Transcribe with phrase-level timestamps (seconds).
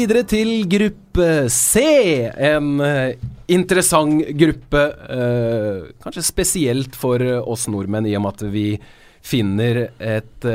[0.00, 1.82] Videre til gruppe C.
[2.32, 3.10] En uh,
[3.52, 4.84] interessant gruppe.
[5.10, 8.64] Uh, kanskje spesielt for oss nordmenn, i og med at vi
[9.20, 10.46] finner et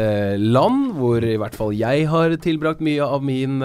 [0.41, 3.59] land hvor i hvert fall jeg har tilbrakt mye av min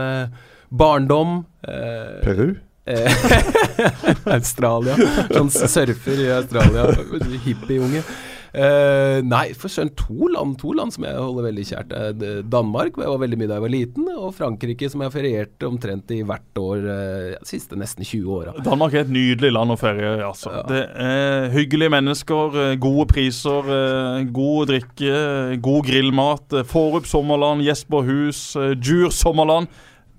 [0.68, 1.38] barndom.
[1.64, 2.50] Peru?
[4.36, 4.98] Australia.
[5.30, 6.90] Sånn surfer i Australia.
[7.46, 8.04] Hippieunge.
[8.50, 11.92] Uh, nei, for søren, to land, to land som jeg holder veldig kjært.
[11.94, 15.14] Uh, Danmark hvor jeg var veldig mye da jeg var liten, og Frankrike som jeg
[15.14, 18.56] ferierte omtrent i hvert år uh, de siste nesten 20 åra.
[18.66, 20.54] Danmark er et nydelig land å ferie altså.
[20.56, 20.64] Ja.
[20.70, 23.70] Det er hyggelige mennesker, gode priser,
[24.34, 25.20] god drikke,
[25.62, 26.58] god grillmat.
[26.70, 28.42] Forup sommerland, Jesper Hus,
[28.80, 29.70] Djur sommerland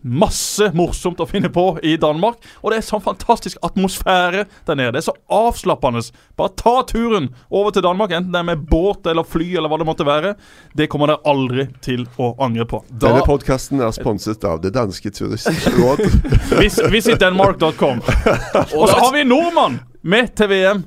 [0.01, 2.41] masse morsomt å finne på i Danmark.
[2.61, 4.95] Og det er sånn fantastisk atmosfære der nede.
[4.95, 6.03] Det er så avslappende.
[6.39, 9.81] Bare ta turen over til Danmark, enten det er med båt eller fly eller hva
[9.81, 10.33] det måtte være.
[10.77, 12.81] Det kommer dere aldri til å angre på.
[12.89, 16.05] Da, Denne podkasten er sponset av det danske turistråd.
[16.61, 18.01] Vis, visitdenmark.com.
[18.79, 20.83] Og så har vi nordmann med til VM.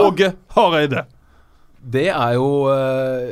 [0.00, 1.06] Åge Hareide.
[1.80, 3.30] Det er jo eh,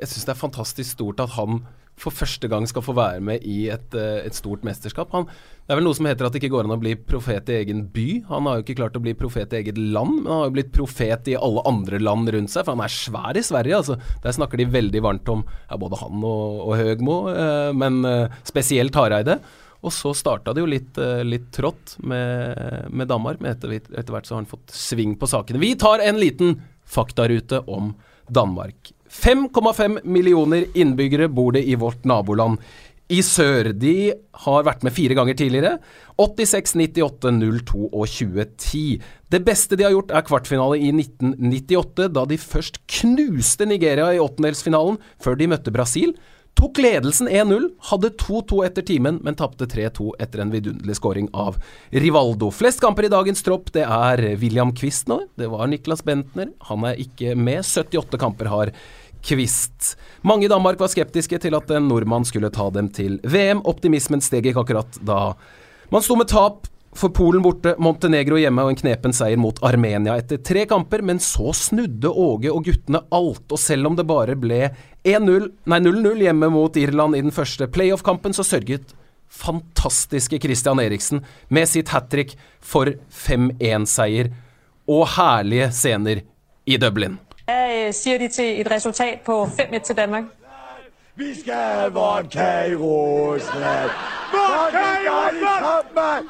[0.00, 1.62] Jeg syns det er fantastisk stort at han
[2.00, 5.12] for første gang skal få være med i et, eh, et, stort mesterskap.
[5.14, 5.26] Han,
[5.64, 7.58] det er vel noe som heter at det ikke går an å bli profet i
[7.60, 8.06] egen by.
[8.28, 10.56] Han har jo ikke klart å bli profet i eget land, men han har jo
[10.58, 13.82] blitt profet i alle andre land rundt seg, for han er svær i Sverige.
[13.82, 13.98] altså.
[14.24, 18.40] Der snakker de veldig varmt om ja, både han og, og Høgmo, eh, men eh,
[18.46, 19.38] spesielt Hareide.
[19.84, 24.10] Og så starta det jo litt, eh, litt trått med, med Danmark, men etter, etter
[24.14, 25.60] hvert så har han fått sving på sakene.
[25.60, 26.56] Vi tar en liten
[26.88, 27.92] faktarute om
[28.32, 28.93] Danmark.
[29.14, 32.58] 5,5 millioner innbyggere bor det i vårt naboland.
[33.12, 33.68] I sør.
[33.76, 34.14] De
[34.46, 35.76] har vært med fire ganger tidligere.
[36.16, 37.32] 86, 98,
[37.68, 39.02] 02 og 2010.
[39.28, 44.22] Det beste de har gjort, er kvartfinale i 1998, da de først knuste Nigeria i
[44.22, 46.16] åttendelsfinalen, før de møtte Brasil.
[46.54, 51.58] Tok ledelsen 1-0, hadde 2-2 etter timen, men tapte 3-2 etter en vidunderlig scoring av
[51.90, 52.52] Rivaldo.
[52.54, 55.24] Flest kamper i dagens tropp, det er William Quist nå.
[55.34, 56.52] Det var Niklas Bentner.
[56.70, 57.66] Han er ikke med.
[57.66, 58.72] 78 kamper har
[59.24, 59.94] Kvist.
[60.22, 63.62] Mange i Danmark var skeptiske til at en nordmann skulle ta dem til VM.
[63.64, 65.34] Optimismen steg ikke akkurat da
[65.92, 70.14] man sto med tap for Polen borte, Montenegro hjemme og en knepen seier mot Armenia
[70.20, 74.36] etter tre kamper, men så snudde Åge og guttene alt, og selv om det bare
[74.38, 74.68] ble
[75.04, 78.94] 0-0 hjemme mot Irland i den første playoff-kampen, så sørget
[79.34, 84.30] fantastiske Christian Eriksen med sitt hat trick for 5-1-seier
[84.86, 86.22] og herlige scener
[86.64, 87.18] i Dublin.
[87.44, 90.24] Hvad øh, siger de til et resultat på 5-1 til Danmark?
[91.16, 93.90] Vi skal have vodka i Rusland.
[94.32, 96.28] Vodka i Rusland!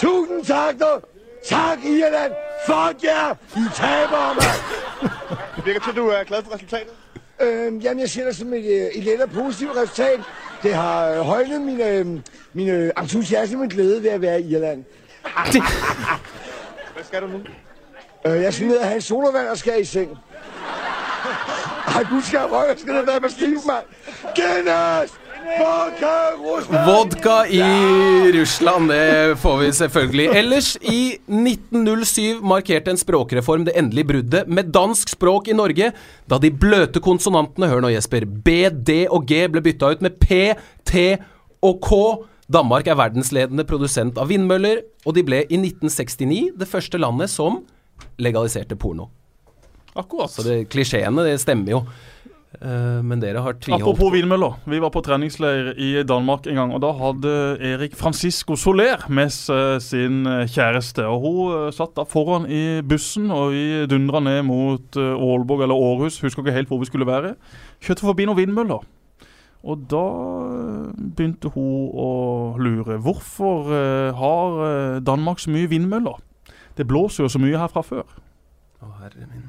[0.00, 1.06] Tusind tak, du.
[1.48, 2.32] Tak, Irland.
[2.66, 3.34] Fuck jer.
[3.56, 5.10] I taber, mand.
[5.56, 6.92] Det virker til, at du er glad for resultatet.
[7.40, 10.20] Øhm, jamen, jeg ser det som et, øh, et let og positivt resultat.
[10.62, 14.84] Det har øh, højnet min, mine entusiasme og glæde ved at være i Irland.
[16.94, 17.38] Hvad skal du nu?
[18.26, 20.10] Øh, jeg have en solovand og skal i seng.
[21.94, 23.86] Ej, du skal røg, jeg skal ned være med Steve, mand.
[24.36, 25.14] Guinness!
[25.58, 26.14] Vodka!
[26.86, 27.62] Vodka i
[28.36, 30.26] Russland, det får vi selvfølgelig.
[30.36, 35.90] Ellers, i 1907 markerte en språkreform det endelige bruddet med dansk språk i Norge,
[36.30, 40.20] da de bløte konsonantene, hør nå Jesper, B, D og G ble bytta ut med
[40.20, 40.54] P,
[40.86, 41.16] T
[41.66, 41.98] og K.
[42.52, 47.62] Danmark er verdensledende produsent av vindmøller, og de ble i 1969 det første landet som
[48.18, 49.10] legaliserte porno.
[49.98, 50.30] Akkurat.
[50.30, 51.84] Så det, klisjeene, det stemmer jo.
[52.50, 54.56] Uh, men dere har tviholdt Apropos vindmøller.
[54.66, 56.72] Vi var på treningsleir i Danmark en gang.
[56.74, 61.06] Og da hadde Erik Francisco Soler med seg sin eh, kjæreste.
[61.06, 65.66] Og hun uh, satt da foran i bussen, og vi dundra ned mot Ålborg Aalborg
[65.66, 66.20] eller Århus.
[66.24, 67.36] Husker ikke helt hvor vi skulle være.
[67.80, 68.82] Kjørte forbi noen vindmøller.
[69.60, 70.04] Og da
[70.96, 72.10] begynte hun å
[72.56, 72.96] lure.
[73.04, 73.68] Hvorfor
[74.16, 76.16] har Danmark så mye vindmøller?
[76.80, 78.06] Det blåser jo så mye her fra før.
[78.80, 79.42] Å, herre min.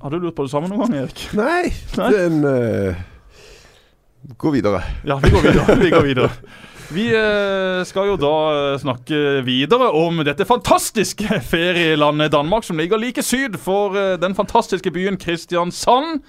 [0.00, 1.20] Har du lurt på det samme noen gang, Erik?
[1.36, 1.68] Nei,
[2.00, 2.06] Nei?
[2.14, 3.02] den uh,
[4.40, 4.80] går videre.
[5.04, 5.76] Ja, vi går videre.
[5.82, 6.30] vi går videre.
[6.96, 13.04] Vi uh, skal jo da uh, snakke videre om dette fantastiske ferielandet Danmark, som ligger
[13.04, 16.24] like syd for den fantastiske byen Kristiansand.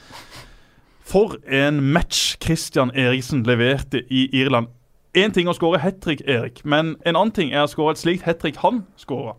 [1.08, 4.76] For en match Christian Eriksen leverte i Irland.
[5.16, 8.02] Én ting å skåre hat trick, Erik, men en annen ting er å skåre et
[8.02, 9.38] slikt hat trick han skåra.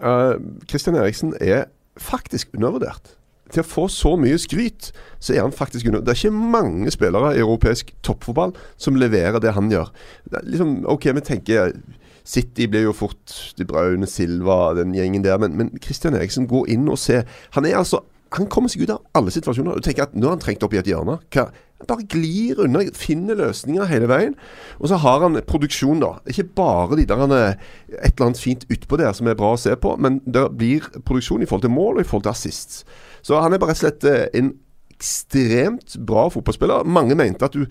[0.00, 0.38] Uh,
[0.70, 1.66] Eriksen er
[1.98, 3.16] faktisk undervurdert.
[3.50, 6.04] Til å få så mye skryt, så er han faktisk under...
[6.06, 9.90] Det er ikke mange spillere i europeisk toppfotball som leverer det han gjør.
[10.30, 11.74] Det liksom, OK, vi tenker
[12.22, 15.40] City blir jo fort De Braune, Silva, den gjengen der.
[15.42, 17.24] Men, Christian Eriksen, gå inn og se.
[17.58, 18.04] Han er altså
[18.36, 19.80] han kommer seg ut av alle situasjoner.
[19.80, 21.18] Du tenker at Nå har han trengt opp i et hjørne.
[21.34, 21.48] Hva?
[21.80, 24.34] Han bare glir unna, finner løsninger hele veien.
[24.78, 26.12] Og så har han produksjon, da.
[26.30, 27.54] Ikke bare de der han er
[27.88, 30.86] et eller annet fint utpå der som er bra å se på, men det blir
[31.00, 32.82] produksjon i forhold til mål og i forhold til assist.
[33.26, 34.52] Så han er bare rett og slett eh, en
[35.00, 36.84] ekstremt bra fotballspiller.
[36.84, 37.64] Mange mente at du,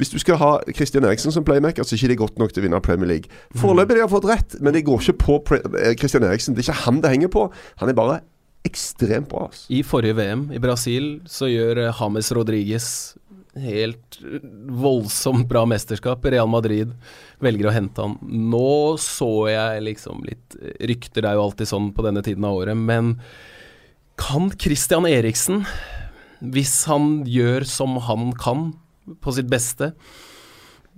[0.00, 2.62] hvis du skal ha Christian Eriksen som playmaker, så er ikke det godt nok til
[2.62, 3.40] å vinne Premier League.
[3.60, 6.56] Foreløpig har de fått rett, men det går ikke på eh, Christian Eriksen.
[6.56, 7.46] Det er ikke han det henger på.
[7.82, 8.22] Han er bare
[8.66, 9.46] ekstremt bra.
[9.48, 9.66] Altså.
[9.72, 12.88] I forrige VM i Brasil så gjør eh, James Rodriguez
[13.58, 14.42] helt eh,
[14.80, 16.24] voldsomt bra mesterskap.
[16.24, 16.92] Real Madrid
[17.42, 18.18] velger å hente han.
[18.22, 22.46] Nå så jeg liksom litt eh, Rykter det er jo alltid sånn på denne tiden
[22.48, 23.16] av året, men
[24.20, 25.64] kan Christian Eriksen,
[26.40, 28.74] hvis han gjør som han kan
[29.24, 29.94] på sitt beste,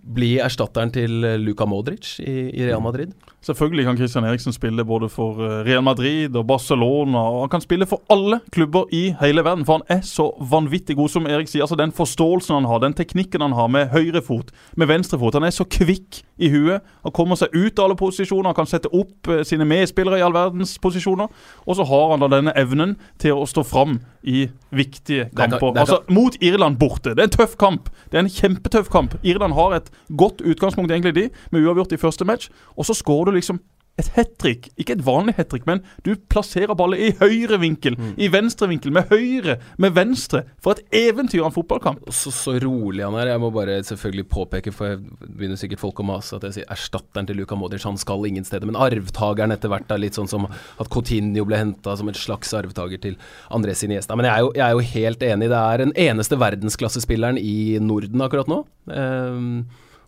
[0.02, 3.12] bli erstatteren til eh, Luka Modric i, i Real Madrid?
[3.42, 7.18] Selvfølgelig kan Christian Eriksen spille både for eh, Real Madrid og Barcelona.
[7.18, 10.96] og Han kan spille for alle klubber i hele verden, for han er så vanvittig
[10.96, 11.62] god, som Erik sier.
[11.62, 15.34] altså Den forståelsen han har, den teknikken han har med høyrefot, med venstrefot.
[15.34, 16.82] Han er så kvikk i huet.
[17.02, 20.26] Han kommer seg ut av alle posisjoner, han kan sette opp eh, sine medspillere i
[20.26, 21.30] all verdens posisjoner.
[21.66, 25.72] Og så har han da denne evnen til å stå fram i viktige kamper.
[25.72, 27.14] det er altså Mot Irland borte.
[27.14, 27.90] Det er en tøff kamp.
[28.10, 29.18] Det er en kjempetøff kamp.
[29.22, 32.50] Irland har et godt utgangspunkt, egentlig, de, med uavgjort i første match.
[32.76, 33.60] Og så skårer du liksom
[34.00, 34.70] et hat trick.
[34.80, 38.92] Ikke et vanlig hat trick, men du plasserer ballen i høyre vinkel, i venstre vinkel,
[38.94, 40.46] med høyre, med venstre.
[40.64, 42.06] For et eventyr av en fotballkamp.
[42.08, 43.34] Så, så rolig han er.
[43.34, 46.72] Jeg må bare selvfølgelig påpeke, for jeg begynner sikkert folk å mase, at jeg sier
[46.72, 48.68] erstatteren til Luka Modric, han skal ingen steder.
[48.70, 52.56] Men arvtakeren etter hvert er litt sånn som at Coutinho ble henta som en slags
[52.56, 53.20] arvtaker til
[53.52, 54.16] Andres Iniesta.
[54.16, 55.52] Men jeg er, jo, jeg er jo helt enig.
[55.52, 58.62] Det er den eneste verdensklassespilleren i Norden akkurat nå.
[58.88, 59.56] Ehm,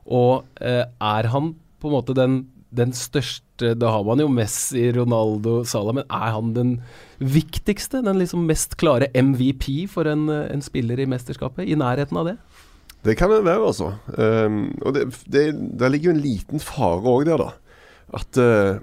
[0.06, 2.42] og eh, er han på en måte den,
[2.74, 3.40] den største
[3.78, 6.72] Da har man jo Messi, Ronaldo, Salah, men er han den
[7.22, 8.02] viktigste?
[8.02, 11.68] Den liksom mest klare MVP for en, en spiller i mesterskapet?
[11.68, 12.38] I nærheten av det?
[13.04, 13.92] Det kan det være, altså.
[14.16, 15.44] Um, og det, det,
[15.78, 17.50] der ligger jo en liten fare òg der, da.
[18.16, 18.80] At uh,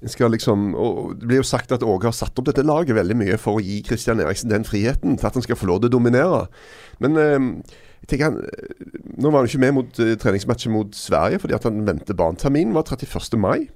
[0.00, 2.96] en skal liksom og Det blir jo sagt at Åge har satt opp dette laget
[2.96, 5.82] veldig mye for å gi Christian Eriksen den friheten til at han skal få lov
[5.82, 6.46] til å dominere.
[7.04, 7.48] Men um,
[8.06, 8.40] tenker han,
[9.20, 12.76] Nå var han ikke med mot uh, treningsmatchen mot Sverige fordi at han venter barneterminen
[12.76, 13.36] var 31.
[13.40, 13.68] mai.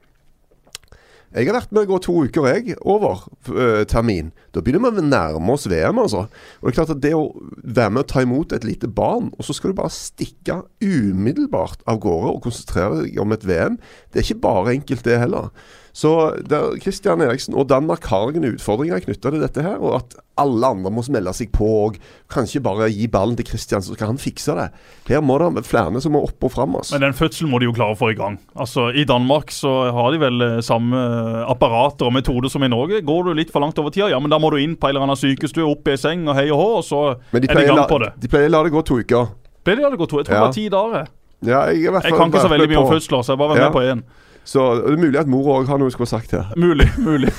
[1.35, 4.31] Jeg har vært med å gå to uker jeg over uh, termin.
[4.55, 6.29] Da begynner vi å nærme oss VM, altså.
[6.61, 7.25] Og det er klart at det å
[7.59, 11.83] være med å ta imot et lite barn, og så skal du bare stikke umiddelbart
[11.91, 13.81] av gårde og konsentrere deg om et VM,
[14.15, 15.51] det er ikke bare enkelt, det heller.
[15.95, 16.11] Så
[16.51, 20.67] der, Christian Eriksen og Danmark har ingen utfordringer knytta til dette her, og at alle
[20.67, 21.99] andre må melde seg på og
[22.35, 24.65] kanskje bare gi ballen til Christian, så skal han fikse det.
[25.07, 26.75] Her må det flere som må opp og fram.
[26.81, 26.97] Altså.
[26.97, 28.41] Men den fødselen må de jo klare å få i gang.
[28.59, 30.99] Altså, I Danmark så har de vel eh, samme
[31.47, 32.99] apparater og metoder som i Norge.
[33.07, 34.97] Går du litt for langt over tida, ja, men da må du inn på en
[34.97, 37.67] eller annen sykestue, opp i seng og hei og hå, og så de er de
[37.69, 38.11] i gang på det.
[38.19, 39.31] de pleier å la det gå to uker.
[39.65, 40.19] Ble la det gå to?
[40.19, 40.41] Jeg tror Ja.
[40.43, 41.07] det var ti dager.
[41.45, 43.71] Ja, jeg, Jeg kan ikke så veldig mye om fødsler, så jeg bare var Ja.
[43.71, 44.03] med på én.
[44.45, 46.51] Så det er mulig at mor òg har noe hun skulle sagt her.
[46.61, 47.33] Mulig, mulig.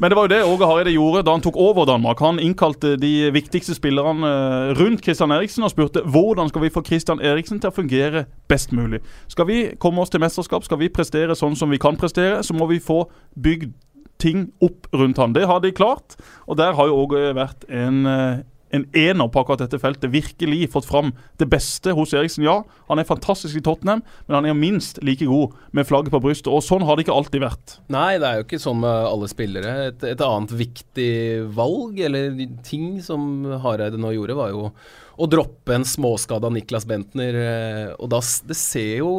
[0.00, 2.20] Men det var jo det Åge Hareide gjorde da han tok over Danmark.
[2.24, 6.84] Han innkalte de viktigste spillerne eh, rundt Christian Eriksen og spurte hvordan skal vi få
[6.86, 9.02] Christian Eriksen til å fungere best mulig.
[9.32, 12.56] Skal vi komme oss til mesterskap, skal vi prestere sånn som vi kan prestere, så
[12.56, 13.04] må vi få
[13.36, 13.76] bygd
[14.22, 15.34] ting opp rundt han.
[15.36, 16.16] Det har de klart,
[16.48, 18.44] og der har jo Åge vært en eh,
[18.74, 20.10] en ener på akkurat dette feltet.
[20.10, 22.42] Virkelig fått fram det beste hos Eriksen.
[22.46, 22.58] Ja,
[22.88, 26.50] han er fantastisk i Tottenham, men han er minst like god med flagget på brystet.
[26.52, 27.76] Og sånn har det ikke alltid vært.
[27.92, 29.76] Nei, det er jo ikke sånn med alle spillere.
[29.92, 31.10] Et, et annet viktig
[31.56, 32.34] valg, eller
[32.66, 34.70] ting som Hareide nå gjorde, var jo
[35.16, 37.38] å droppe en småskada Niklas Bentner.
[37.40, 38.18] eh, Og da,
[38.50, 39.12] det ser jo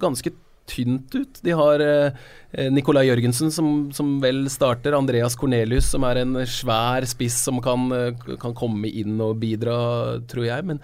[0.00, 0.32] ganske
[0.70, 1.40] tynt ut.
[1.44, 4.96] De har eh, Nicolai Jørgensen, som, som vel starter.
[4.96, 9.76] Andreas Cornelius, som er en svær spiss som kan, eh, kan komme inn og bidra,
[10.30, 10.64] tror jeg.
[10.70, 10.80] Men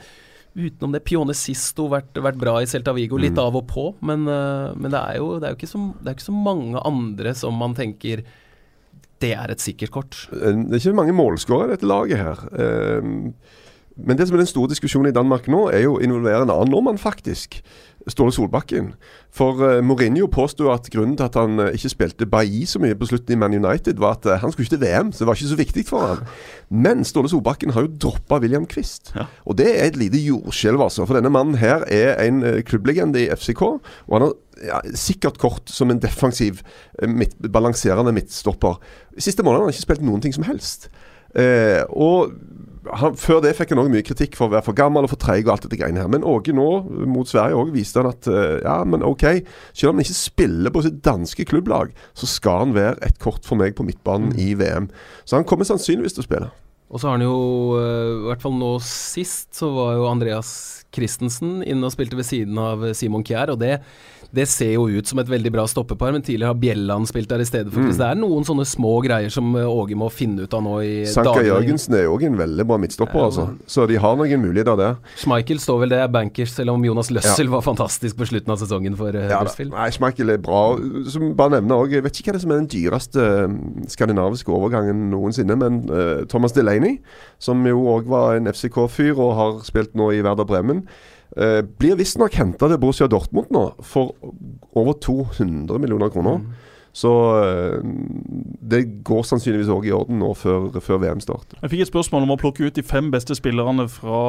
[0.59, 3.87] utenom det Pione Sisto vært, vært bra i Celta Vigo, litt av og på.
[4.05, 6.85] Men, eh, men det, er jo, det, er jo så, det er ikke så mange
[6.93, 8.25] andre som man tenker
[9.21, 10.21] det er et sikkert kort.
[10.33, 12.47] Eh, Det er ikke mange målskårere i dette laget her.
[14.01, 16.53] Men det som er den store diskusjonen i Danmark nå, er jo å involvere en
[16.53, 17.59] annen nordmann, faktisk.
[18.09, 18.95] Ståle Solbakken.
[19.35, 22.97] For uh, Mourinho påsto at grunnen til at han eh, ikke spilte Bailly så mye
[22.99, 25.29] på slutten i Man United, var at eh, han skulle ikke til VM, så det
[25.29, 26.25] var ikke så viktig for han.
[26.71, 29.13] Men Ståle Solbakken har jo droppa William Quist.
[29.45, 31.07] Og det er et lite jordskjelv, altså.
[31.07, 33.63] For denne mannen her er en eh, klubblegende i FCK.
[33.63, 36.63] Og han har ja, sikkert kort som en defensiv,
[37.03, 38.81] eh, midt, balanserende midtstopper.
[39.19, 40.89] Siste måned har han ikke spilt noen ting som helst.
[41.39, 42.33] Eh, og
[42.97, 45.21] han, Før det fikk han òg mye kritikk for å være for gammel og for
[45.21, 46.11] treig og alt dette greiene her.
[46.11, 46.69] Men Åge nå,
[47.11, 49.27] mot Sverige òg, viste han at eh, ja, men OK,
[49.75, 53.47] selv om han ikke spiller på sitt danske klubblag, så skal han være et kort
[53.47, 54.89] for meg på midtbanen i VM.
[55.29, 56.51] Så han kommer sannsynligvis til å spille.
[56.91, 57.35] Og så har han jo,
[57.79, 60.53] øh, i hvert fall nå sist, så var jo Andreas
[60.91, 63.77] Christensen inne og spilte ved siden av Simon Kjær, og det,
[64.35, 67.43] det ser jo ut som et veldig bra stoppepar, men tidligere har Bjelland spilt der
[67.43, 67.93] i stedet for Mm.
[68.01, 71.05] Det er noen sånne små greier som øh, Åge må finne ut av nå i
[71.07, 71.47] Sanka dagene.
[71.53, 73.29] Jørgensen er jo òg en veldig bra midtstopper, Ja.
[73.29, 73.45] altså.
[73.71, 74.99] Så de har noen muligheter der.
[75.23, 78.59] Schmeichel står vel det er bankers, selv om Jonas Løssel var fantastisk på slutten av
[78.59, 79.39] sesongen for Ja.
[79.39, 79.71] Huddersfield.
[79.77, 80.77] Nei, Schmeichel er bra.
[81.07, 83.87] Som bare nevner også, Jeg vet ikke hva det er som er den dyreste eh,
[83.95, 87.01] skandinaviske overgangen noensinne, men uh, Thomas Delaney,
[87.39, 90.87] som jo òg var en FCK-fyr og har spilt nå i Werder Bremen,
[91.37, 94.15] eh, blir visstnok henta til Borussia Dortmund nå for
[94.75, 96.41] over 200 millioner kroner.
[96.93, 97.11] Så
[97.45, 97.81] eh,
[98.71, 101.59] det går sannsynligvis òg i orden nå før, før VM starter.
[101.63, 104.23] Jeg fikk et spørsmål om å plukke ut de fem beste spillerne fra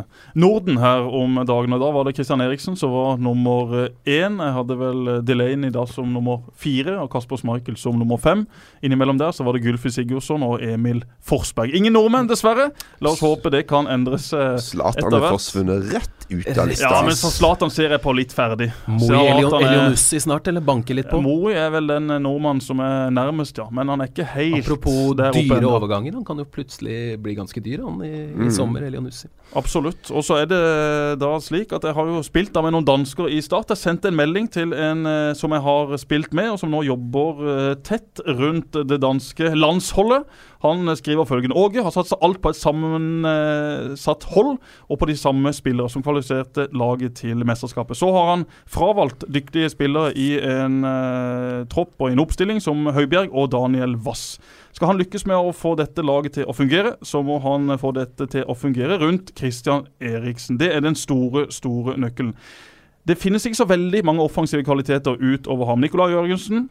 [0.00, 1.76] eh, Norden her om dagen.
[1.76, 4.40] og Da var det Christian Eriksen som var nummer eh, én.
[4.40, 8.46] Jeg hadde vel eh, Delaney da som nummer fire og Kasper Schmeichel som nummer fem.
[8.80, 11.76] Innimellom der så var det Gylfi Sigurdsson og Emil Forsberg.
[11.76, 12.70] Ingen nordmenn, dessverre.
[13.04, 14.66] La oss håpe det kan endres etter hvert.
[14.70, 16.90] Zlatan er forsvunnet rett ut av lista.
[16.90, 18.70] Ja, men Zlatan ser jeg på litt ferdig.
[18.88, 21.20] Moi Ser Elion, han Elionussi snart, eller banke litt på?
[21.22, 23.66] Moi er vel den eh, nordmann som er nærmest, ja.
[23.70, 27.34] Men han er ikke helt Apropos der oppe dyre overganger, han kan jo plutselig bli
[27.38, 28.50] ganske dyr han i, i Mm.
[28.50, 29.28] sommer, Elionussi.
[29.54, 30.10] Absolutt.
[30.10, 30.58] Og så er det
[31.22, 33.70] da slik at jeg har jo spilt da med noen dansker i Start.
[33.70, 36.82] Jeg sendte en melding til en eh, som jeg har spilt med, og som nå
[36.84, 40.26] jobber eh, tett rundt det danske landsholdet.
[40.66, 44.56] Han eh, skriver følgende Åge har satsa alt på et sammensatt hold
[44.90, 47.96] og på de samme spillere som kvalifiserte laget til mesterskapet.
[47.96, 53.32] Så har han fravalgt dyktige spillere i en eh, tropp og en oppstilling som Høibjerg
[53.32, 54.36] og Daniel Wass.
[54.76, 57.94] Skal han lykkes med å få dette laget til å fungere, så må han få
[57.96, 60.58] dette til å fungere rundt Christian Eriksen.
[60.60, 62.34] Det er den store, store nøkkelen.
[63.08, 65.80] Det finnes ikke så veldig mange offensive kvaliteter utover ham.
[65.80, 66.66] Nicolai Jørgensen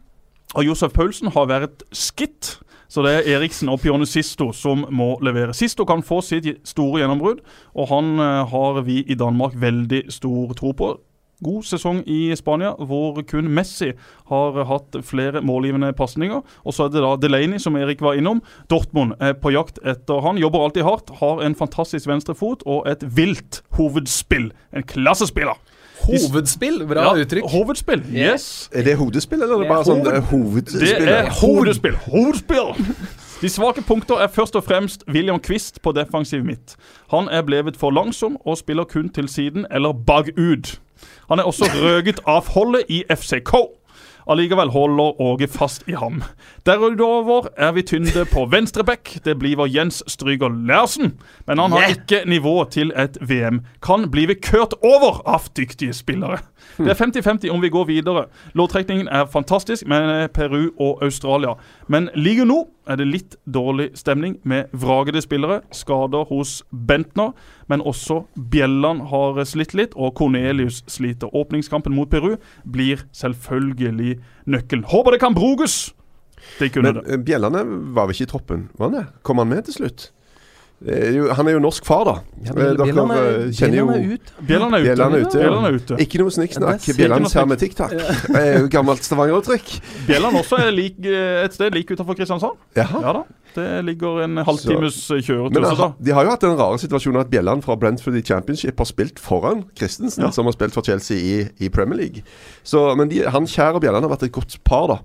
[0.54, 2.60] og Josef Paulsen har vært skitt.
[2.94, 5.56] Så det er Eriksen og Pione Sisto som må levere.
[5.58, 7.42] Sisto kan få sitt store gjennombrudd,
[7.74, 10.94] og han eh, har vi i Danmark veldig stor tro på.
[11.44, 13.92] God sesong i Spania, hvor kun Messi
[14.30, 16.42] har hatt flere målgivende pasninger.
[16.64, 18.42] Og så er det da Delaney, som Erik var innom.
[18.72, 20.40] Dortmund er på jakt etter han.
[20.40, 24.52] Jobber alltid hardt, har en fantastisk venstrefot og et vilt hovedspill.
[24.76, 25.60] En klassespiller.
[26.06, 27.46] Hovedspill, bra Ja, uttrykk.
[27.50, 28.70] Hovedspill, yes.
[28.76, 30.82] Er det hodespill, eller er det bare sånn eh, hovedspill?
[30.86, 31.96] Det er hovedspill.
[32.08, 32.76] Hovedspill!
[33.46, 36.74] De svake punkter er først og fremst William Quist på defensiv midt.
[37.14, 40.80] Han er blevet for langsom og spiller kun til siden eller bagud.
[41.30, 43.54] Han er også røget av holdet i FCK.
[44.26, 46.24] Allikevel holder Åge fast i ham.
[46.66, 49.20] Derudover er vi tynde på venstre back.
[49.26, 51.14] Det blir Jens Stryger Lersen.
[51.46, 53.62] Men han har ikke nivå til et VM.
[53.86, 56.42] Kan bli kørt over av dyktige spillere.
[56.78, 58.26] Det er 50-50 om vi går videre.
[58.54, 61.56] Låttrekningen er fantastisk med Peru og Australia.
[61.88, 65.62] Men like nå er det litt dårlig stemning med vragede spillere.
[65.72, 67.32] Skader hos Bentner,
[67.68, 71.32] men også Bjelland har slitt litt, og Cornelius sliter.
[71.36, 74.86] Åpningskampen mot Peru blir selvfølgelig nøkkelen.
[74.92, 75.94] Håper det kan brukes!
[76.60, 77.14] Kunne Men det.
[77.14, 77.64] eh, Bjellane
[77.96, 78.70] var vel ikke i troppen?
[78.78, 79.06] Var han det?
[79.24, 80.12] Kom han med til slutt?
[80.86, 82.14] Jo, han er jo norsk far, da.
[82.44, 83.52] Ja, Eh, Bjelland er, eh,
[83.96, 84.34] er ut.
[84.46, 84.90] Bjelland er ute.
[84.92, 85.46] Bjelland er ute, ja.
[85.46, 85.98] Bjelland er ute.
[86.04, 86.82] Ikke noe snikksnakk.
[87.58, 87.92] TikTok.
[88.36, 89.80] Er gammelt stavangeruttrykk.
[90.06, 92.60] Bjellene Bjelland også er lik, et sted like utenfor Kristiansand.
[92.76, 93.02] Jaha.
[93.02, 93.24] Ja da.
[93.56, 95.54] Det ligger en halvtimes kjøretur.
[95.56, 98.78] Men har, de har jo hatt den rare situasjonen at Bjelland fra Brentford i Championship
[98.82, 100.32] har spilt foran Christensen, Ja.
[100.36, 102.24] som har spilt for Chelsea i, i Premier League.
[102.64, 104.98] Så, men de, han Kjær og Bjelland har vært et godt par, da.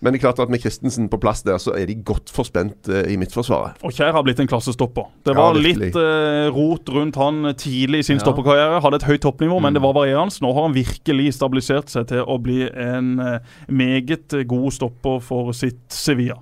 [0.00, 2.88] Men det er klart at med Christensen på plass der, så er de godt forspent
[2.92, 3.80] eh, i midtforsvaret.
[3.82, 5.08] Og Kjær har blitt en klassestopper.
[5.26, 8.24] Det var ja, litt eh, rot rundt han tidlig i sin Ja.
[8.26, 8.80] stopperkarriere.
[8.84, 9.80] Hadde et høyt toppnivå, men Mm.
[9.80, 10.38] det var varierende.
[10.42, 15.50] Nå har han virkelig stabilisert seg til å bli en eh, meget god stopper for
[15.56, 16.36] sitt Sevilla.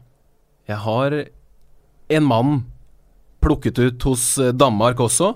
[0.69, 1.25] Jeg har
[2.09, 2.63] en mann
[3.45, 5.35] plukket ut hos eh, Danmark også.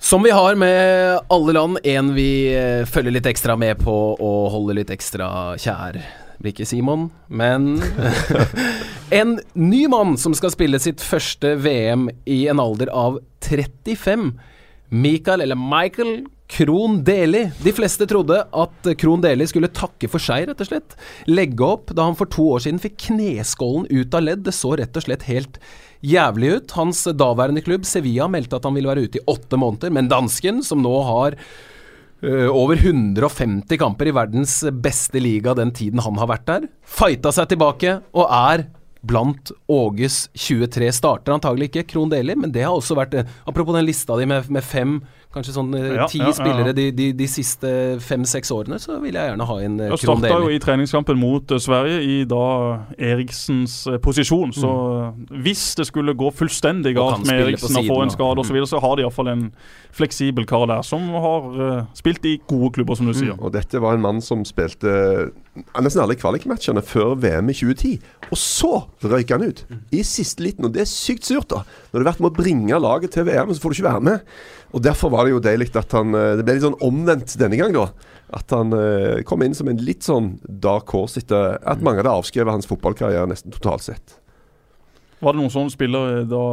[0.00, 4.50] Som vi har med alle land, en vi eh, følger litt ekstra med på og
[4.54, 5.28] holder litt ekstra
[5.60, 6.00] kjær.
[6.40, 7.74] Blir ikke Simon, men
[9.20, 14.30] En ny mann som skal spille sitt første VM i en alder av 35.
[14.94, 17.44] Michael, eller Michael Krohn Deli.
[17.62, 20.96] De fleste trodde at Krohn Deli skulle takke for seg, rett og slett.
[21.30, 24.42] Legge opp da han for to år siden fikk kneskålen ut av ledd.
[24.46, 25.60] Det så rett og slett helt
[26.06, 26.74] jævlig ut.
[26.78, 30.62] Hans daværende klubb, Sevilla, meldte at han ville være ute i åtte måneder, men dansken,
[30.66, 36.32] som nå har øh, over 150 kamper i verdens beste liga den tiden han har
[36.34, 38.66] vært der, fighta seg tilbake og er
[39.06, 41.32] blant Åges 23 starter.
[41.32, 44.50] Antagelig ikke Kron Deli, men det har også vært eh, Apropos den lista di med,
[44.52, 44.98] med fem,
[45.34, 46.36] kanskje sånn eh, Ja, ti ja, ja, ja.
[46.36, 47.70] spillere de, de, de siste
[48.02, 51.54] fem-seks årene, så vil jeg gjerne ha en eh, Jeg starta jo i treningskampen mot
[51.54, 52.44] eh, Sverige i da
[53.10, 54.54] Eriksens posisjon.
[54.56, 55.42] Så mm.
[55.44, 58.70] hvis det skulle gå fullstendig galt med Eriksen og få en skade osv., så, videre,
[58.72, 59.46] så har de iallfall en
[59.94, 63.36] fleksibel kar der som har uh, spilt i gode klubber, som du sier.
[63.38, 64.90] Og dette var en mann som spilte
[65.82, 67.92] nesten alle kvalikmatchene før VM i 2010.
[68.30, 68.72] Og så
[69.02, 71.64] røyk han ut i siste liten, og det er sykt surt, da.
[71.90, 74.06] Når det har vært med å bringe laget til VM, så får du ikke være
[74.10, 74.34] med.
[74.70, 77.58] Og Derfor var det jo deilig at han eh, Det ble litt sånn omvendt denne
[77.60, 77.90] gang, da.
[78.36, 82.14] At han eh, kom inn som en litt sånn dark horse etter at mange hadde
[82.20, 84.20] avskrevet hans fotballkarriere nesten totalt sett.
[85.20, 86.44] Var det noen sånne spillere da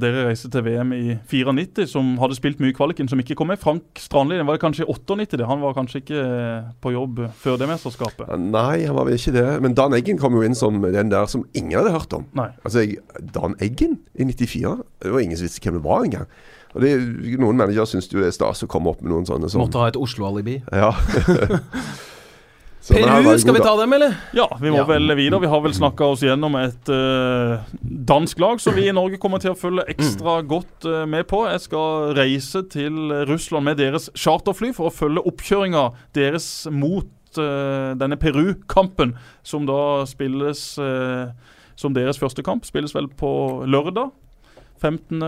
[0.00, 3.60] dere reiste til VM i 94 som hadde spilt mye kvaliken, som ikke kom med?
[3.60, 5.36] Frank Strandli var det kanskje i 98?
[5.36, 5.48] det?
[5.50, 8.32] Han var kanskje ikke eh, på jobb før det mesterskapet?
[8.40, 9.44] Nei, han var vel ikke det.
[9.64, 12.24] Men Dan Eggen kom jo inn som den der som ingen hadde hørt om.
[12.38, 12.48] Nei.
[12.64, 12.86] Altså,
[13.36, 14.72] Dan Eggen i 94?
[15.04, 16.30] Det var ingen som visste hvem det var engang.
[16.74, 16.94] Og det,
[17.38, 19.78] Noen managere syns jo det er stas å komme opp med noen sånne som Måtte
[19.78, 20.58] ha et Oslo-alibi.
[20.74, 20.90] Ja.
[22.84, 24.16] Peru, skal vi ta dem, eller?
[24.36, 24.84] Ja, vi må Ja.
[24.84, 25.40] vel videre.
[25.40, 29.40] Vi har vel snakka oss gjennom et uh, dansk lag som vi i Norge kommer
[29.40, 31.46] til å følge ekstra godt uh, med på.
[31.48, 37.08] Jeg skal reise til Russland med deres charterfly for å følge oppkjøringa deres mot
[37.40, 40.76] uh, denne Peru-kampen, som da spilles
[41.74, 42.68] som deres første kamp.
[42.68, 44.12] Spilles vel på lørdag.
[44.84, 45.22] 15.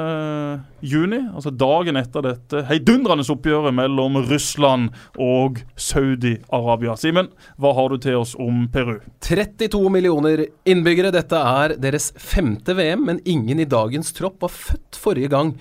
[0.84, 4.90] juni, altså dagen etter dette heidundrende oppgjøret mellom Russland
[5.22, 6.96] og Saudi-Arabia.
[7.00, 8.98] Simen, hva har du til oss om Peru?
[9.24, 11.14] 32 millioner innbyggere.
[11.14, 15.56] Dette er deres femte VM, men ingen i dagens tropp var født forrige gang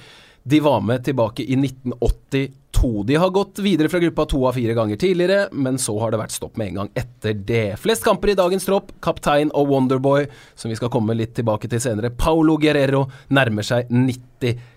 [0.45, 2.51] de var med tilbake i 1982.
[3.07, 6.21] De har gått videre fra gruppa to av fire ganger tidligere, men så har det
[6.21, 7.79] vært stopp med en gang etter det.
[7.81, 8.93] Flest kamper i dagens tropp.
[9.05, 13.91] Kaptein og Wonderboy, som vi skal komme litt tilbake til senere, Paulo Guerrero, nærmer seg
[13.91, 14.34] 90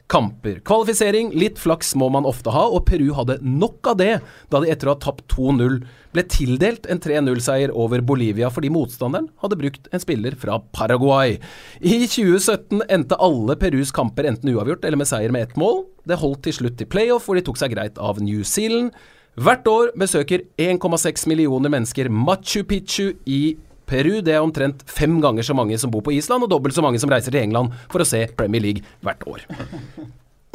[0.08, 0.60] kamper.
[0.64, 4.14] Kvalifisering, litt flaks må man ofte ha, og Peru hadde nok av det
[4.52, 5.82] da de etter å ha tapt 2-0
[6.16, 11.36] ble tildelt en 3-0-seier over Bolivia fordi motstanderen hadde brukt en spiller fra Paraguay.
[11.80, 15.84] I 2017 endte alle Perus kamper enten uavgjort eller med seier med ett mål.
[16.08, 18.94] Det holdt til slutt til playoff, hvor de tok seg greit av New Zealand.
[19.38, 24.18] Hvert år besøker 1,6 millioner mennesker Machu Picchu i Peru.
[24.24, 27.00] Det er omtrent fem ganger så mange som bor på Island, og dobbelt så mange
[27.02, 29.44] som reiser til England for å se Premier League hvert år.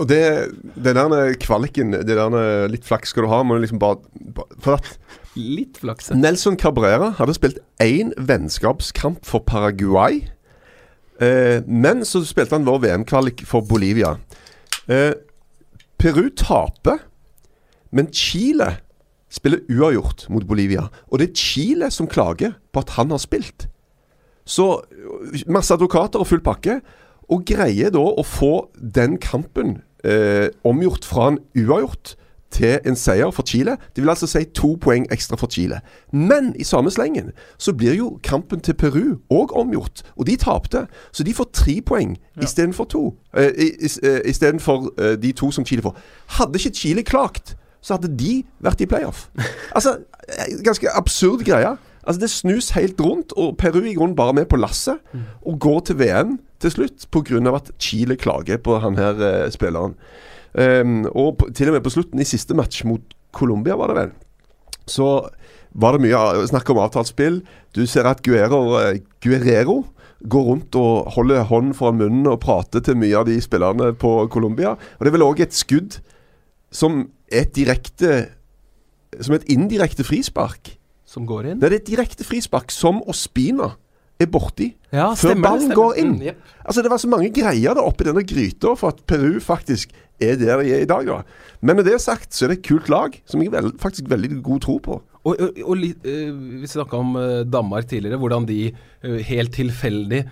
[0.02, 0.24] Og det,
[0.82, 4.00] det der kvaliken, det der litt flaks skal du ha, må du liksom bare,
[4.34, 4.88] bare For at
[5.34, 6.12] Litt flaks.
[6.14, 10.20] Nelson Cabrera hadde spilt én vennskapskamp for Paraguay.
[11.22, 14.16] Eh, men så spilte han vår VM-kvalik for Bolivia.
[14.86, 15.16] Eh,
[15.98, 17.02] Peru taper,
[17.90, 18.76] men Chile
[19.34, 20.88] spiller uavgjort mot Bolivia.
[21.10, 23.68] Og det er Chile som klager på at han har spilt.
[24.46, 24.68] Så
[25.48, 26.82] masse advokater og full pakke.
[27.32, 32.18] Og greier da å få den kampen eh, omgjort fra en uavgjort
[32.54, 33.78] til en seier for Chile.
[33.96, 35.80] Det vil altså si to poeng ekstra for Chile.
[36.12, 40.04] Men i samme slengen så blir jo kampen til Peru òg omgjort.
[40.20, 42.44] Og de tapte, så de får tre poeng Ja.
[42.46, 43.16] istedenfor to.
[43.34, 45.96] Eh, eh, Istedenfor eh, de to som Chile får.
[46.38, 49.28] Hadde ikke Chile klagt, så hadde de vært i playoff.
[49.76, 49.98] Altså,
[50.30, 51.76] eh, ganske absurd greie.
[52.04, 55.00] Altså Det snus helt rundt, og Peru er i grunnen bare med på lasset.
[55.46, 57.56] Og går til VM til slutt pga.
[57.56, 59.96] at Chile klager på han her eh, spilleren.
[60.54, 63.96] Um, og på, til og med på slutten, i siste match mot Colombia, var det
[63.96, 64.12] vel,
[64.86, 65.30] så
[65.74, 67.42] var det mye snakk om avtalt spill.
[67.74, 69.84] Du ser at Guerrero, eh, Guerrero
[70.30, 74.28] går rundt og holder hånden foran munnen og prater til mye av de spillerne på
[74.32, 74.76] Colombia.
[74.78, 76.00] Og det er vel òg et skudd
[76.74, 78.30] som et direkte
[79.22, 80.72] Som et indirekte frispark.
[81.06, 81.60] Som går inn.
[81.62, 83.76] Det er et direkte frispark som Ospina
[84.22, 84.72] er borti.
[84.94, 85.78] Ja, før det, ballen stemmer.
[85.78, 86.12] går inn.
[86.16, 86.40] Mm, yep.
[86.66, 90.38] Altså Det var så mange greier da oppi denne gryta for at Peru faktisk er
[90.40, 91.06] der de er i dag.
[91.06, 91.22] da
[91.62, 94.42] Men med det sagt så er det et kult lag som jeg vel, faktisk veldig
[94.44, 95.02] god tro på.
[95.24, 99.54] Og, og, og litt, eh, Vi snakka om eh, Danmark tidligere, hvordan de eh, helt
[99.54, 100.26] tilfeldig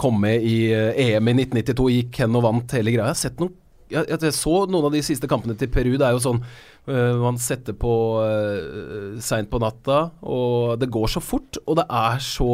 [0.00, 3.10] kom med i EM i 1992, gikk hen og vant hele greia.
[3.10, 3.52] Jeg har sett noen
[3.90, 5.94] jeg, jeg så noen av de siste kampene til Peru.
[5.98, 11.10] Det er jo sånn uh, man setter på uh, seint på natta, og det går
[11.16, 11.58] så fort.
[11.66, 12.50] Og det er så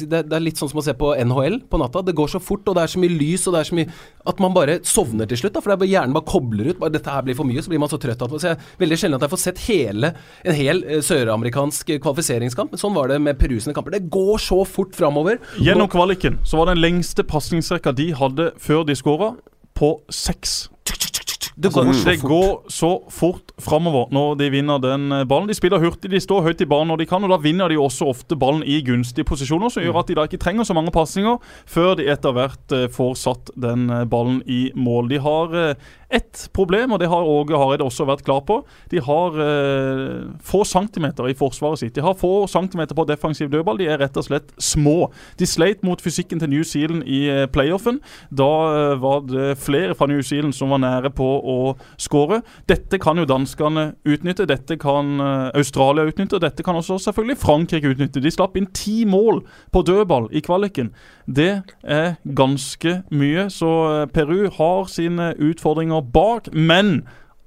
[0.00, 2.04] det, det er litt sånn som å se på NHL på natta.
[2.06, 3.92] Det går så fort, og det er så mye lys, og det er så mye
[4.30, 5.54] At man bare sovner til slutt.
[5.56, 6.80] Da, for bare hjernen bare kobler ut.
[6.82, 8.98] Bare, dette her blir for mye, så blir man så trøtt at så jeg, Veldig
[9.00, 10.12] sjelden at jeg får sett hele
[10.44, 12.76] en hel uh, søramerikansk kvalifiseringskamp.
[12.80, 13.96] Sånn var det med Perus kamper.
[13.96, 15.40] Det går så fort framover.
[15.60, 19.34] Gjennom kvaliken så var den lengste pasningsrekka de hadde før de skåra,
[19.80, 20.68] på seks.
[20.90, 22.30] chuk, chuk, chuk, chuk, Det Altså, går så det fort.
[22.30, 25.48] går så fort framover når de vinner den ballen.
[25.48, 27.78] De spiller hurtig, de står høyt i banen når de kan, og da vinner de
[27.80, 30.92] også ofte ballen i gunstige posisjoner, som gjør at de da ikke trenger så mange
[30.92, 31.38] pasninger
[31.70, 35.08] før de etter hvert eh, får satt den eh, ballen i mål.
[35.12, 35.74] De har eh,
[36.10, 38.60] ett problem, og det har Åge Hareide også vært klar på.
[38.90, 41.94] De har eh, få centimeter i forsvaret sitt.
[41.94, 43.78] De har få centimeter på defensiv dødball.
[43.78, 45.08] De er rett og slett små.
[45.38, 47.22] De sleit mot fysikken til New Zealand i
[47.54, 48.00] playoffen.
[48.34, 52.40] Da eh, var det flere fra New Zealand som var nære på å skåre.
[52.70, 57.40] Dette kan jo danskene utnytte, dette kan eh, Australia utnytte, og dette kan også selvfølgelig
[57.40, 58.22] Frankrike utnytte.
[58.22, 60.92] De slapp inn ti mål på dødball i kvaliken.
[61.26, 66.52] Det er ganske mye, så eh, Peru har sine utfordringer bak.
[66.52, 67.02] Men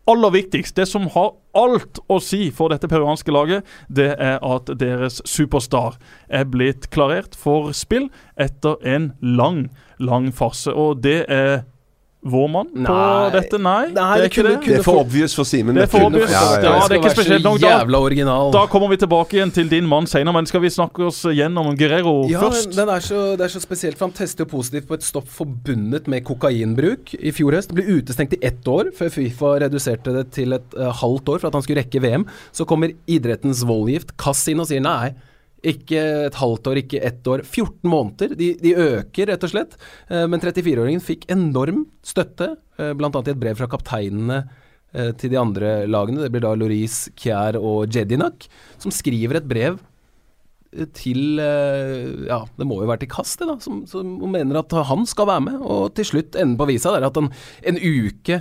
[0.07, 4.71] aller viktigst, det som har alt å si for dette peruanske laget, det er at
[4.79, 9.67] deres superstar er blitt klarert for spill etter en lang,
[9.99, 10.73] lang farse.
[10.73, 11.63] Og det er
[12.23, 12.95] vår mann på
[13.33, 13.59] dette?
[13.59, 14.67] Nei, Nei, det er det ikke kunne- det.
[14.69, 15.75] Det er for obvious for Simen.
[15.75, 16.31] Det er for obvious.
[16.31, 16.87] Ja, ja, Ja, ja.
[16.87, 18.51] det er ikke spesielt nok da.
[18.53, 21.75] Da kommer vi tilbake igjen til din mann senere, men skal vi snakke oss gjennom
[21.77, 22.75] Guerrero Ja, først?
[22.75, 25.27] den er så, det er så spesielt, for han tester jo positivt på et stopp
[25.27, 27.69] forbundet med kokainbruk i fjor høst.
[27.73, 31.39] Det ble utestengt i ett år, før Fifa reduserte det til et uh, halvt år
[31.39, 32.25] for at han skulle rekke VM.
[32.51, 35.13] Så kommer idrettens voldgift, Kass, inn og sier nei.
[35.63, 37.43] Ikke et halvt år, ikke ett år.
[37.47, 38.33] 14 måneder.
[38.39, 39.77] De, de øker, rett og slett.
[40.09, 43.09] Eh, Men 34-åringen fikk enorm støtte, eh, bl.a.
[43.23, 44.41] i et brev fra kapteinene
[44.91, 46.19] eh, til de andre lagene.
[46.25, 48.49] Det blir da Loris, Kjær og Jedinak,
[48.83, 49.79] som skriver et brev
[50.97, 53.59] til Ja, det må jo være til Kast, det, da.
[53.61, 55.59] Som, som mener at han skal være med.
[55.61, 57.29] Og til slutt, enden på visa, er at han
[57.69, 58.39] en uke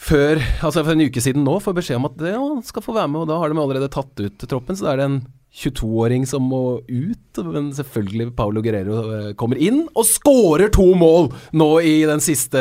[0.00, 2.96] før, altså for en uke siden nå, får beskjed om at ja, han skal få
[2.96, 4.78] være med, og da har de allerede tatt ut troppen.
[4.78, 9.58] Så da er det en 22-åring som må ut, men selvfølgelig Paulo Guerrero eh, kommer
[9.58, 12.60] inn og skårer to mål nå i den siste,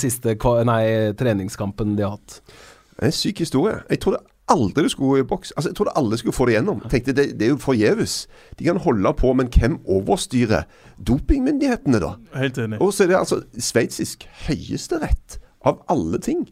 [0.00, 0.34] siste
[0.66, 0.82] nei,
[1.18, 2.40] treningskampen de har hatt.
[2.96, 3.78] Det er en syk historie.
[3.92, 5.52] Jeg trodde aldri du skulle i boks.
[5.56, 6.82] Altså, jeg trodde alle skulle få det gjennom.
[6.84, 8.18] Jeg tenkte, det, det er jo forgjeves.
[8.58, 10.66] De kan holde på, men hvem overstyrer
[11.06, 12.14] dopingmyndighetene, da?
[12.34, 12.80] Helt enig.
[12.82, 16.46] Og så er det altså sveitsisk høyesterett, av alle ting.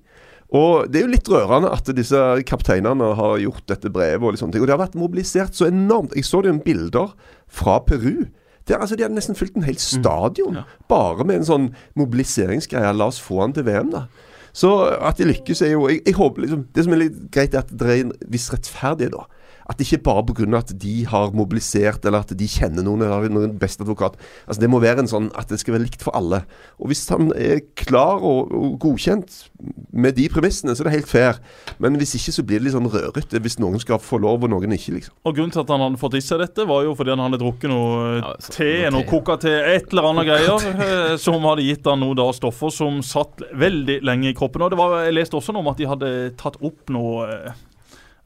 [0.55, 4.43] Og det er jo litt rørende at disse kapteinene har gjort dette brevet og litt
[4.43, 4.63] sånne ting.
[4.63, 6.15] Og det har vært mobilisert så enormt.
[6.15, 7.15] Jeg så det jo en bilder
[7.51, 8.29] fra Peru.
[8.69, 11.67] Der, altså, de hadde nesten fylt en hel stadion bare med en sånn
[11.99, 12.95] mobiliseringsgreie.
[12.97, 14.07] La oss få han til VM, da.
[14.55, 14.71] Så
[15.03, 17.65] at de lykkes, er jo jeg, jeg håper liksom, Det som er litt greit, er
[17.65, 19.27] at det er en viss rettferdighet, da.
[19.69, 20.59] At det ikke bare pga.
[20.59, 24.17] at de har mobilisert, eller at de kjenner noen, eller har noen best advokat.
[24.47, 26.43] Altså Det må være en sånn at det skal være likt for alle.
[26.79, 29.49] Og hvis han er klar og, og godkjent
[29.93, 31.41] med de premissene, så er det helt fair.
[31.79, 34.53] Men hvis ikke, så blir det litt sånn rørete hvis noen skal få lov, og
[34.53, 35.15] noen ikke, liksom.
[35.25, 37.41] Og Grunnen til at han hadde fått i seg dette, var jo fordi han hadde
[37.43, 41.41] drukket noe eh, Ja, så- te, noe noe koka-te, et eller annet greier, eh, som
[41.49, 44.63] hadde gitt han noe da stoffer som satt veldig lenge i kroppen.
[44.65, 47.63] Og det var, Jeg leste også noe om at de hadde tatt opp noe eh,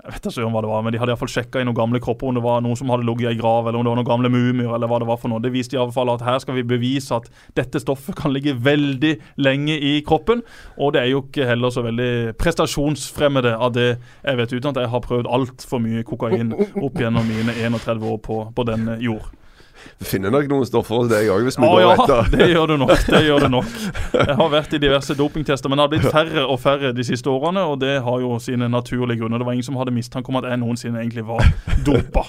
[0.09, 1.67] jeg vet ikke om hva det var, men De hadde i hvert fall sjekka i
[1.69, 3.93] noen gamle kropper om det var noen som hadde ligget i grav, eller om det
[3.93, 5.43] var noen gamle mumier, eller hva det var for noe.
[5.45, 8.57] Det viste i alle fall at her skal vi bevise at dette stoffet kan ligge
[8.57, 9.13] veldig
[9.45, 10.41] lenge i kroppen.
[10.81, 14.81] Og det er jo ikke heller så veldig prestasjonsfremmede av det jeg vet, uten at
[14.81, 19.29] jeg har prøvd altfor mye kokain opp gjennom mine 31 år på, på denne jord.
[20.05, 22.31] Finner nok noen stoffer hos deg òg, hvis vi Å går ja, etter.
[22.37, 22.95] det gjør du nok.
[23.09, 23.77] det gjør du nok.
[24.19, 27.31] Jeg har vært i diverse dopingtester, men det har blitt færre og færre de siste
[27.31, 27.65] årene.
[27.69, 29.39] Og det har jo sine naturlige grunner.
[29.43, 31.45] Det var ingen som hadde mistanke om at jeg noensinne egentlig var
[31.87, 32.25] dopa.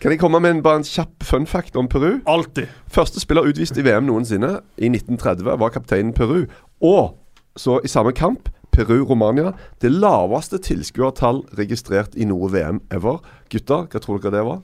[0.00, 2.20] Kan jeg komme med en, bare en kjapp fun fact om Peru?
[2.30, 2.70] Altid.
[2.88, 6.46] Første spiller utvist i VM noensinne, i 1930, var kapteinen Peru.
[6.80, 7.18] Og
[7.60, 9.50] så i samme kamp, Peru-Romania,
[9.82, 13.18] det laveste tilskuertall registrert i noe VM ever.
[13.52, 14.62] Gutter, hva tror dere det var?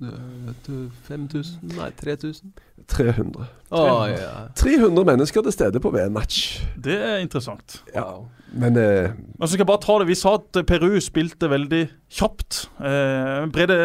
[0.00, 1.58] 5000?
[1.76, 2.52] Nei, 3000?
[2.88, 3.46] 300.
[3.70, 4.48] Oh, ja.
[4.56, 6.60] 300 mennesker til stede på VM-match.
[6.84, 7.82] Det er interessant.
[7.94, 8.04] Ja,
[8.52, 10.06] Men eh, altså, så skal bare ta det.
[10.08, 12.68] Vi sa at Peru spilte veldig kjapt.
[12.78, 13.78] Eh, Brede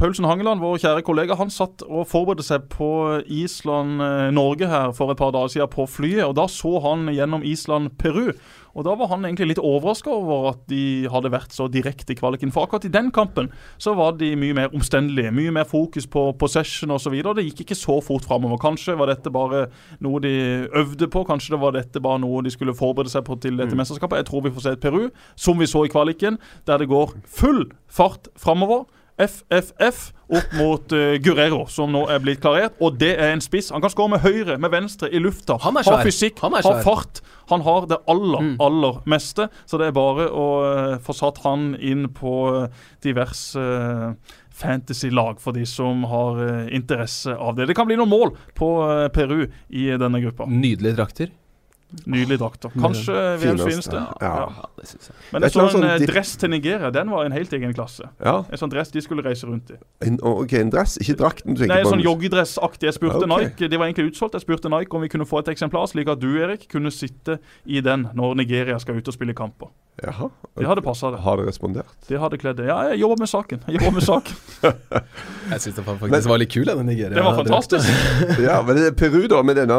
[0.00, 2.88] Paulsen Hangeland, vår kjære kollega, han satt og forberedte seg på
[3.26, 6.24] Island-Norge her for et par dager siden på flyet.
[6.24, 8.30] og Da så han gjennom Island-Peru.
[8.76, 12.18] Og Da var han egentlig litt overraska over at de hadde vært så direkte i
[12.18, 12.52] kvaliken.
[12.52, 13.48] For akkurat i den kampen
[13.80, 15.32] så var de mye mer omstendelige.
[15.32, 17.16] Mye mer fokus på possession osv.
[17.24, 18.60] Det gikk ikke så fort framover.
[18.60, 19.66] Kanskje var dette bare
[20.04, 20.34] noe de
[20.76, 21.24] øvde på.
[21.24, 24.20] Kanskje det var dette bare noe de skulle forberede seg på til dette mesterskapet.
[24.20, 25.08] Jeg tror vi får se et Peru,
[25.40, 26.36] som vi så i kvaliken,
[26.68, 28.84] der det går full fart framover.
[29.18, 32.74] FFF opp mot uh, Guerrero, som nå er blitt klarert.
[32.82, 33.70] Og det er en spiss.
[33.72, 35.56] Han kan skåre med høyre, med venstre, i lufta.
[35.62, 37.20] Han er Har fysikk, Han er har fart.
[37.48, 38.56] Han har det aller, Mm.
[38.60, 39.48] aller meste.
[39.66, 42.34] Så det er bare å uh, få satt han inn på
[42.66, 42.66] uh,
[43.02, 44.12] diverse uh,
[44.50, 47.66] fantasy-lag for de som har uh, interesse av det.
[47.70, 50.46] Det kan bli noen mål på uh, Peru i denne gruppa.
[50.50, 51.30] Nydelige drakter.
[52.04, 52.64] Nydelige drakt.
[52.74, 54.00] Kanskje vi er fineste.
[54.20, 54.30] Ja.
[54.42, 55.16] Ja, det synes jeg.
[55.32, 56.90] Men jeg så en sånn eh, dress til Nigeria.
[56.90, 58.08] Den var en helt egen klasse.
[58.18, 58.40] Ja.
[58.50, 59.78] En sånn dress de skulle reise rundt i.
[60.06, 61.94] En, ok, en dress, ikke drakten du tenker Nei, på.
[61.94, 62.90] sånn joggedressaktig.
[62.90, 63.48] Jeg spurte okay.
[63.52, 64.34] Nike, Det var egentlig utsolgt.
[64.34, 67.38] Jeg spurte Nike om vi kunne få et eksemplar, slik at du, Erik, kunne sitte
[67.64, 69.70] i den når Nigeria skal ut og spille kamper.
[70.02, 70.28] Jaha.
[70.58, 71.18] De hadde passa det.
[71.24, 71.94] Har de respondert?
[72.08, 72.66] De hadde kledd det.
[72.68, 73.62] Ja, jeg jobber med saken.
[73.64, 74.36] Jeg jobber med saken.
[75.52, 77.14] Jeg syns det faktisk var litt kul, den Nigeria.
[77.14, 77.88] Det var fantastisk.
[78.46, 79.78] Ja, men det er Peru, da, med denne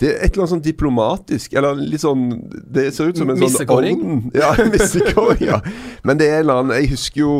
[0.00, 3.36] Det er et eller annet sånn diplomatisk Eller litt sånn Det ser ut som en
[3.40, 4.02] sånn Missekåring?
[4.36, 5.58] Ja, missekåring, ja.
[6.06, 7.32] Men det er en eller annen Jeg husker jo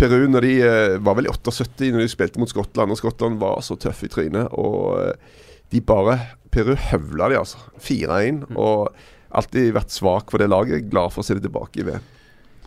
[0.00, 3.38] Peru når de eh, var vel i 78 når de spilte mot Skottland, og Skottland
[3.38, 4.50] var så tøff i trynet.
[4.58, 5.36] Og eh,
[5.70, 6.16] de bare
[6.50, 7.60] Peru høvla de, altså.
[7.78, 8.42] 4-1.
[8.58, 8.90] Og
[9.34, 10.86] alltid vært svak for det laget.
[10.92, 12.06] Glad for å se det tilbake i VM.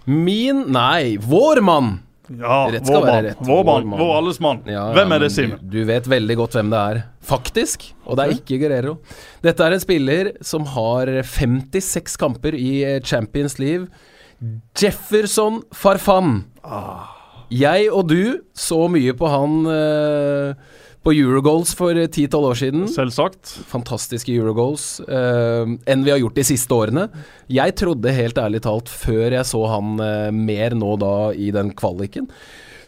[0.08, 1.97] Min Nei, vår mann!
[2.27, 3.25] Ja, Rett skal vår være mann.
[3.30, 3.41] rett.
[3.47, 3.75] Vår mann.
[3.75, 3.99] Vår mann.
[4.01, 4.58] Vår alles mann.
[4.67, 5.60] Ja, Hvem ja, er det, men Simen?
[5.63, 6.99] Du, du vet veldig godt hvem det er.
[7.27, 7.86] Faktisk.
[8.03, 8.97] Og det er ikke Guerrero.
[9.43, 13.88] Dette er en spiller som har 56 kamper i eh, Champions League.
[14.77, 16.41] Jefferson Farfan.
[17.49, 20.51] Jeg og du så mye på han eh,
[21.07, 22.87] på Eurogoals for 10-12 år siden.
[22.91, 23.53] Selvsagt.
[23.71, 27.05] Fantastiske Eurogoals uh, enn vi har gjort de siste årene.
[27.47, 31.71] Jeg trodde helt ærlig talt, før jeg så han uh, mer nå da i den
[31.79, 32.27] kvaliken,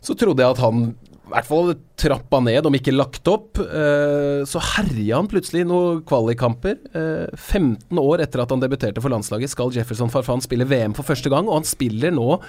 [0.04, 0.90] så trodde jeg at han
[1.30, 3.60] i hvert fall trappa ned, om ikke lagt opp.
[3.62, 6.80] Eh, så herja han plutselig noen kvalikkamper.
[6.90, 11.06] Eh, 15 år etter at han debuterte for landslaget, skal Jefferson Farfan spille VM for
[11.06, 11.46] første gang.
[11.46, 12.40] Og han spiller nå,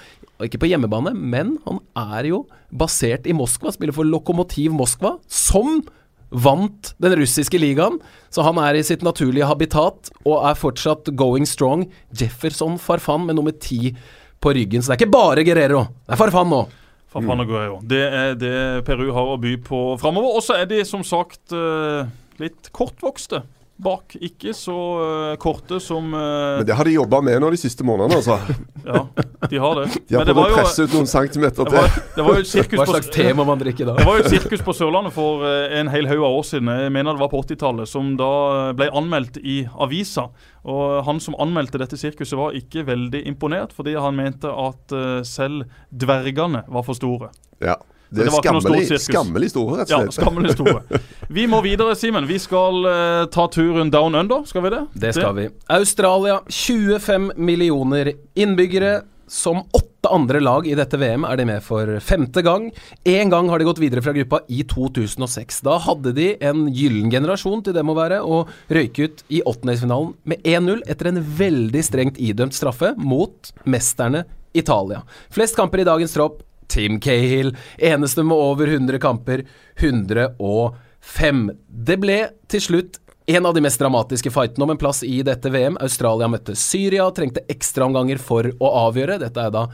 [0.47, 1.81] ikke på hjemmebane, men han
[2.17, 3.75] er jo basert i Moskva.
[3.75, 5.83] Spiller for Lokomotiv Moskva, som
[6.31, 8.01] vant den russiske ligaen.
[8.33, 11.85] Så han er i sitt naturlige habitat og er fortsatt going strong.
[12.17, 13.93] Jefferson Farfan med nummer ti
[14.41, 14.81] på ryggen.
[14.81, 16.65] Så det er ikke bare Guerrero, det er Farfan nå.
[17.11, 17.81] Fafana Guerrero.
[17.83, 18.55] Det er det
[18.87, 20.37] Peru har å by på framover.
[20.39, 22.07] Og så er de som sagt eh,
[22.39, 23.43] litt kortvokste
[23.83, 24.15] bak.
[24.21, 27.85] Ikke så eh, korte som eh, Men det har de jobba med nå de siste
[27.87, 28.37] månedene, altså.
[28.81, 29.03] Ja,
[29.49, 29.83] de har det.
[30.09, 31.99] De har prøvd å presse ut noen centimeter til.
[32.15, 33.93] det var jo sirkus Hva slags te må man drikke da?
[33.99, 36.71] Det var jo et sirkus på Sørlandet for eh, en hel haug av år siden,
[36.81, 38.31] jeg mener det var på 80-tallet, som da
[38.77, 40.29] ble anmeldt i avisa.
[40.69, 45.21] Og han som anmeldte dette sirkuset var ikke veldig imponert, fordi han mente at eh,
[45.27, 47.31] selv dvergene var for store.
[47.61, 47.77] Ja.
[48.11, 50.09] Det det er skammelig, skammelig store, rett og slett.
[50.09, 50.99] Ja, skammelig store.
[51.37, 52.25] Vi må videre, Simen.
[52.27, 54.81] Vi skal uh, ta turen down under, skal vi det?
[54.99, 55.45] Det skal vi.
[55.71, 58.99] Australia, 25 millioner innbyggere.
[59.31, 62.65] Som åtte andre lag i dette VM er de med for femte gang.
[63.07, 65.61] Én gang har de gått videre fra gruppa i 2006.
[65.63, 70.11] Da hadde de en gyllen generasjon til det må være, og røyk ut i åttendelsfinalen
[70.27, 75.05] med 1-0 etter en veldig strengt idømt straffe mot mesterne Italia.
[75.31, 77.53] Flest kamper i dagens tropp Tim Cahill.
[77.77, 79.43] Eneste med over 100 kamper.
[79.79, 81.45] 105.
[81.67, 82.19] Det ble
[82.51, 85.77] til slutt en av de mest dramatiske fightene om en plass i dette VM.
[85.83, 89.19] Australia møtte Syria, trengte ekstraomganger for å avgjøre.
[89.21, 89.67] Dette er da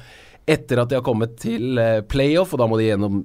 [0.47, 3.23] etter at de har kommet til eh, playoff, og da må de gjennom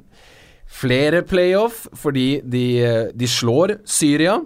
[0.72, 4.38] flere playoff, fordi de, eh, de slår Syria.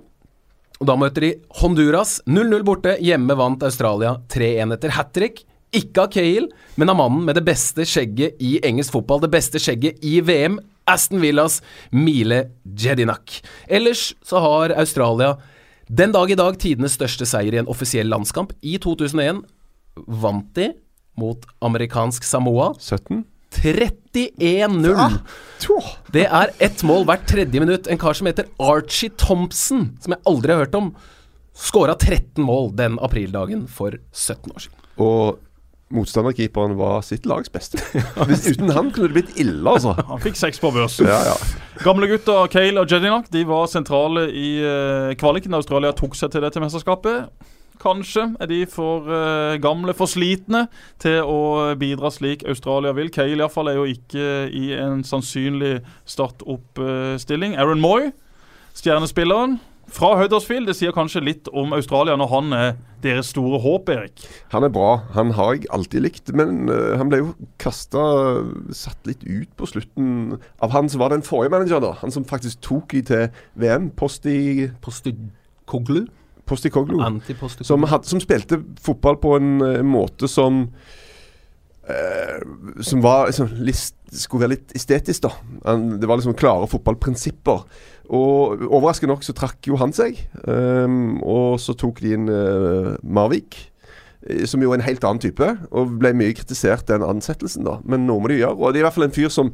[0.76, 2.18] Og da møter de Honduras.
[2.28, 2.96] 0-0 borte.
[3.00, 5.44] Hjemme vant Australia 3-1 etter hat trick.
[5.76, 6.48] Ikke av Cale,
[6.80, 9.20] men av mannen med det beste skjegget i engelsk fotball.
[9.24, 10.58] Det beste skjegget i VM.
[10.86, 11.60] Aston Villas
[11.90, 13.40] Mile Jedinak.
[13.66, 15.34] Ellers så har Australia
[15.86, 18.54] den dag i dag tidenes største seier i en offisiell landskamp.
[18.62, 19.42] I 2001
[20.06, 20.70] vant de
[21.18, 23.24] mot amerikansk Samoa 17?
[23.56, 25.18] 31-0.
[26.12, 27.86] Det er ett mål hvert tredje minutt.
[27.88, 30.90] En kar som heter Archie Thompson, som jeg aldri har hørt om,
[31.56, 34.82] skåra 13 mål den aprildagen for 17 år siden.
[35.00, 35.38] Og
[35.94, 37.78] motstanderkeeperen var sitt lags beste.
[38.28, 39.94] Hvis, uten han kunne det blitt ille, altså.
[40.10, 40.98] Han fikk seks på børs.
[41.00, 41.36] Ja, ja.
[41.84, 46.32] Gamle gutter Kale og Jedinak de var sentrale i uh, kvaliken da Australia tok seg
[46.34, 47.30] til dette mesterskapet.
[47.82, 50.64] Kanskje er de for uh, gamle, for slitne
[51.02, 53.12] til å bidra slik Australia vil.
[53.14, 57.54] Kale iallfall er jo ikke i en sannsynlig start-opp-stilling.
[57.60, 58.10] Aaron Moy,
[58.74, 62.70] stjernespilleren fra Huddersfield, det sier kanskje litt om Australia når han er
[63.04, 64.24] deres store håp, Erik.
[64.52, 64.90] Han er bra.
[65.14, 66.32] Han har jeg alltid likt.
[66.36, 68.02] Men uh, han ble jo kasta
[68.74, 71.94] Satt litt ut på slutten av han som var den forrige manager, da.
[72.02, 73.90] Han som faktisk tok i til VM.
[73.96, 75.14] Posti Posti
[75.70, 76.06] Koglu
[76.46, 77.00] Posti Koglu
[77.60, 80.66] Som, had, som spilte fotball på en uh, måte som
[81.90, 82.38] uh,
[82.82, 85.34] Som var liksom, litt, skulle være litt estetisk, da.
[85.66, 87.66] Han, det var liksom klare fotballprinsipper.
[88.08, 90.18] Og overraskende nok så trakk jo han seg.
[90.46, 93.58] Um, og så tok de inn uh, Marvik.
[94.28, 97.80] eh, Som jo er en helt annen type, og ble mye kritisert den ansettelsen, da.
[97.84, 98.56] Men noe må de gjøre.
[98.58, 99.52] Og det er i hvert fall en fyr som,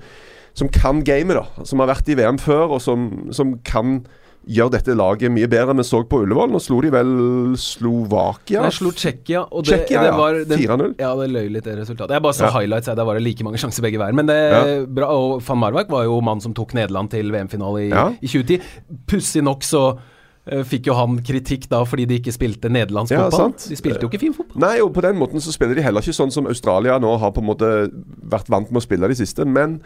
[0.54, 1.64] som kan gamet, da.
[1.64, 4.02] Som har vært i VM før, og som, som kan
[4.48, 6.50] gjør dette laget mye bedre enn vi så på Ullevål.
[6.50, 7.12] Nå slo de vel
[7.56, 8.62] Slovakia?
[8.66, 10.94] Jeg slo Tsjekkia, og det, Tjekkia, det var den- 4-0.
[10.98, 12.10] Ja, det løy litt, det resultatet.
[12.16, 12.50] Jeg bare så Ja.
[12.58, 12.96] highlights, jeg.
[12.96, 14.12] Der var det like mange sjanser begge veier.
[14.14, 14.84] Men det Ja.
[14.86, 15.06] bra.
[15.10, 18.08] Og van Marwijk var jo mannen som tok Nederland til VM-finale i, Ja.
[18.20, 18.60] i 2010.
[19.06, 19.98] Pussig nok så
[20.44, 23.52] eh, fikk jo han kritikk da fordi de ikke spilte nederlandsk Ja, fotball.
[23.54, 23.68] sant.
[23.68, 24.56] De spilte jo ikke fin fotball.
[24.58, 27.30] Nei, og på den måten så spiller de heller ikke sånn som Australia nå har
[27.30, 27.90] på en måte
[28.28, 29.46] vært vant med å spille de siste.
[29.46, 29.80] Men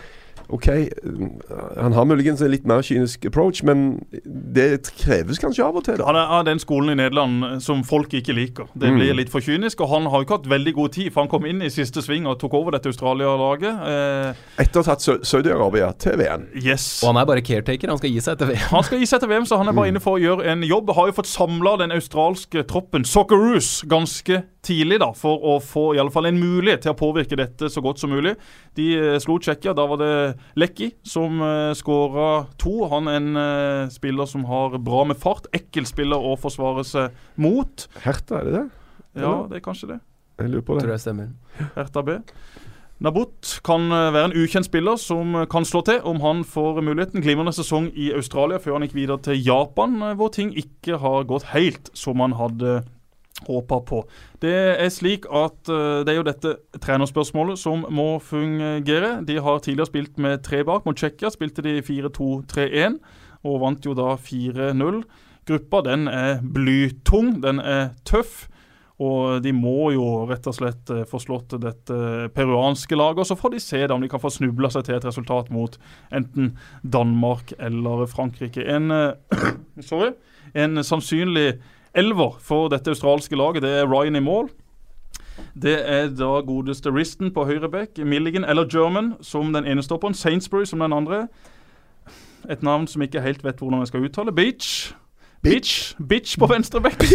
[0.48, 1.28] OK, øh,
[1.82, 5.96] han har muligens en litt mer kynisk approach, men det kreves kanskje av og til.
[5.98, 8.68] da Ja, det er den skolen i Nederland eh, som folk ikke liker.
[8.78, 8.98] Det Mm.
[9.00, 11.28] blir litt for kynisk, og han har jo ikke hatt veldig god tid, for han
[11.28, 13.74] kom inn i siste sving og tok over dette Australia-laget.
[13.88, 16.46] Eh, Etter å ha tatt Saudi-Arabia til VM.
[16.54, 17.02] yes.
[17.02, 18.68] Og han er bare caretaker, han skal gi seg etter VM.
[18.70, 20.62] Han skal gi seg til VM, så han er bare inne for å gjøre en
[20.62, 20.94] jobb.
[20.94, 26.00] Har jo fått samla den australske troppen, Socceroos, ganske tidlig, da, for å få i
[26.02, 28.34] alle fall en mulighet til å påvirke dette så godt som mulig.
[28.78, 29.74] De eh, slo Tsjekkia.
[29.76, 30.10] Da var det
[30.58, 32.74] Lekki som uh, skåra to.
[32.92, 35.48] Han er en eh, spiller som har bra med fart.
[35.56, 37.88] Ekkel spiller å forsvare seg mot.
[38.04, 38.66] Hertha, er det det?
[39.22, 40.02] Ja, det er kanskje det.
[40.36, 40.98] Jeg lurer på Tror det.
[40.98, 41.32] jeg stemmer.
[41.78, 42.18] Hertha B.
[42.98, 46.80] Nabot kan eh, være en ukjent spiller som eh, kan slå til om han får
[46.80, 47.20] muligheten.
[47.20, 51.26] Glimrende sesong i Australia før han gikk videre til Japan, eh, hvor ting ikke har
[51.28, 52.78] gått helt som han hadde
[53.44, 54.00] håpa på.
[54.40, 59.20] Det er slik at eh, det er jo dette trenerspørsmålet som må fungere.
[59.26, 60.86] De har tidligere spilt med tre bak.
[60.86, 63.00] Mot Tsjekkia spilte de 4-2-3-1
[63.46, 65.00] og vant jo da 4-0.
[65.46, 68.46] Gruppa den er blytung, den er tøff.
[68.96, 73.20] Og de må jo rett og slett eh, få slått dette peruanske laget.
[73.20, 75.50] Og så får de se da om de kan få snubla seg til et resultat
[75.52, 75.76] mot
[76.16, 78.64] enten Danmark eller Frankrike.
[78.64, 79.50] En, eh,
[79.90, 80.14] sorry,
[80.56, 81.58] en sannsynlig
[81.96, 84.50] elver for dette australske laget, det er Ryan i mål.
[85.62, 90.64] Det er da godeste Riston på høyrebekk, Milligan eller German som den ene stopperen, Sainsbury
[90.64, 91.26] som den andre.
[92.50, 94.32] Et navn som ikke helt vet hvordan jeg skal uttale.
[94.32, 94.92] Beach.
[95.42, 95.94] Bitch.
[96.08, 97.02] Bitch på venstre bekk,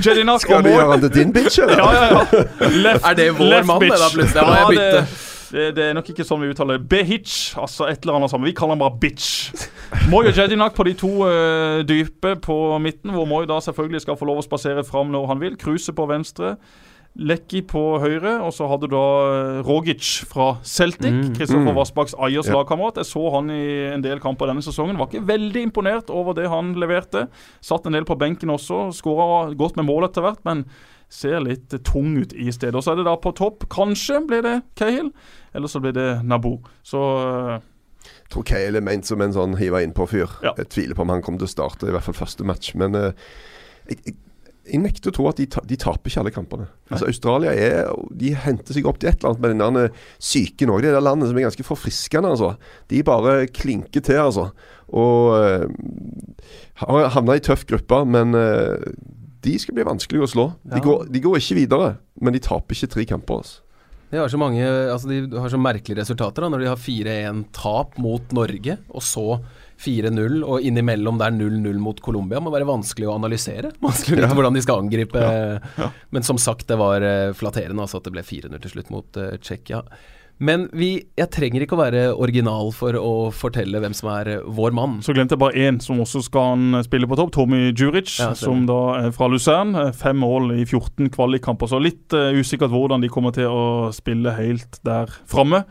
[0.00, 1.78] Skal du gjøre han til din bitch, eller?
[1.78, 2.68] Ja, ja, ja.
[2.86, 4.42] Left, Er det vår mann, det da, plutselig?
[4.42, 4.82] Ja, bytte.
[4.96, 6.80] Det, det, det er nok ikke sånn vi uttaler.
[6.90, 8.48] Behitch, altså et eller annet sammen.
[8.50, 9.52] Vi kaller han bare bitch.
[10.10, 14.18] Moi og Jedinak på de to uh, dype på midten, hvor Moi da selvfølgelig skal
[14.18, 15.54] få lov å spasere fram når han vil.
[15.60, 16.56] Kruse på venstre.
[17.14, 21.12] Lekki på høyre, og så hadde du da eh, Rogic fra Celtic.
[21.14, 21.28] Mm.
[21.36, 21.76] Kristoffer Mm.
[21.76, 22.56] Vassbakks Ayers Ja.
[22.56, 22.96] lagkamerat.
[22.98, 23.60] Jeg så han i
[23.92, 24.98] en del kamper denne sesongen.
[24.98, 27.28] Var ikke veldig imponert over det han leverte.
[27.62, 28.88] Satt en del på benken også.
[28.98, 30.64] Skåra godt med mål etter hvert, men
[31.08, 32.74] ser litt tung ut i stedet.
[32.74, 33.68] Og så er det da på topp.
[33.70, 35.12] Kanskje blir det Cahill,
[35.54, 36.58] eller så blir det Nabo.
[36.82, 37.62] Så eh,
[38.04, 40.38] Jeg tror Cale er ment som en sånn hiva innpå-fyr.
[40.44, 40.52] Ja.
[40.58, 42.74] Jeg tviler på om han kommer til å starte i hvert fall første match.
[42.78, 43.12] Men uh,
[43.88, 44.16] jeg, jeg,
[44.64, 46.68] jeg nekter å tro at de, ta, de taper ikke alle kampene.
[46.90, 50.68] Altså Australia er De henter seg opp til et eller annet med den der eh,
[50.68, 50.78] òg.
[50.84, 52.54] Det er det landet som er ganske forfriskende, altså.
[52.92, 54.50] De bare klinker til, altså.
[54.94, 55.66] Og uh,
[56.82, 58.80] har havna i tøff gruppe, men uh,
[59.44, 60.46] de skal bli vanskelig å slå.
[60.64, 60.84] De, Ja.
[60.84, 61.90] går, de går ikke videre,
[62.20, 63.44] men de taper ikke tre kamper.
[63.44, 63.63] Altså.
[64.14, 67.98] De har så mange Altså de har så merkelige resultater da når de har 4-1-tap
[67.98, 69.26] mot Norge, og så
[69.84, 72.38] 4-0, og innimellom der 0-0 mot Colombia.
[72.40, 73.72] Må være vanskelig å analysere.
[73.84, 74.36] Vanskelig å vite Ja.
[74.38, 75.24] hvordan de skal angripe.
[76.14, 79.18] Men som sagt, det var eh, flatterende altså at det ble 4-0 til slutt mot
[79.18, 79.82] uh, Tsjekkia.
[80.42, 84.46] Men vi, jeg trenger ikke å være original for å fortelle hvem som er eh,
[84.56, 84.98] vår mann.
[85.04, 87.30] så glemte jeg bare én som også skal spille på topp.
[87.36, 89.76] Tommy Juric, Ja, som da er fra Luzern.
[89.78, 91.70] Eh, Fem mål i 14 kvalikkamper.
[91.70, 95.62] Så litt uh, usikkert hvordan de kommer til å spille helt der framme.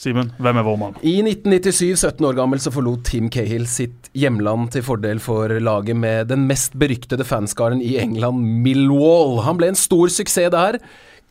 [0.00, 0.96] Simen, hvem er vår mann?
[1.06, 5.96] I 1997, 17 år gammel, så forlot Tim Cahill sitt hjemland til fordel for laget
[5.96, 9.38] med den mest beryktede fanskaren i England, Millwall.
[9.46, 10.80] Han ble en stor suksess der.